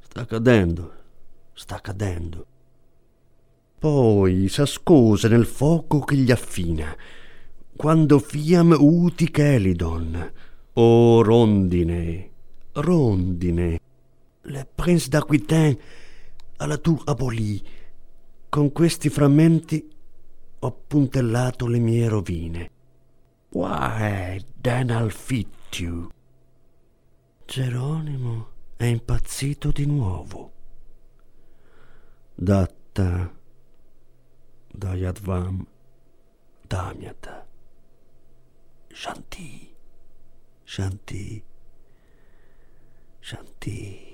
Sta 0.00 0.24
cadendo. 0.24 0.92
Sta 1.52 1.80
cadendo. 1.80 2.46
Poi 3.78 4.48
s'ascose 4.48 5.28
nel 5.28 5.46
fuoco 5.46 6.00
che 6.00 6.16
gli 6.16 6.30
affina 6.30 6.96
quando 7.76 8.18
fiam 8.20 8.74
uti 8.78 9.30
Chelidon, 9.30 10.32
o 10.74 11.22
rondine, 11.22 12.30
rondine, 12.72 13.80
le 14.44 14.66
prince 14.74 15.08
d'Aquitain 15.08 15.76
alla 16.58 16.78
tour 16.78 17.02
abolie, 17.06 17.62
con 18.48 18.72
questi 18.72 19.08
frammenti 19.08 19.90
ho 20.60 20.72
puntellato 20.86 21.66
le 21.66 21.78
mie 21.78 22.08
rovine. 22.08 22.70
Why, 23.50 24.44
then 24.60 24.88
I'll 24.90 25.10
fit. 25.10 25.52
Geronimo 27.46 28.50
è 28.76 28.84
impazzito 28.84 29.72
di 29.72 29.86
nuovo. 29.86 30.52
Datta 32.32 33.32
Dayadvam 34.68 35.66
Damiata. 36.62 37.44
Shanti, 38.92 39.74
Shanti, 40.62 41.44
Shanti. 43.18 44.13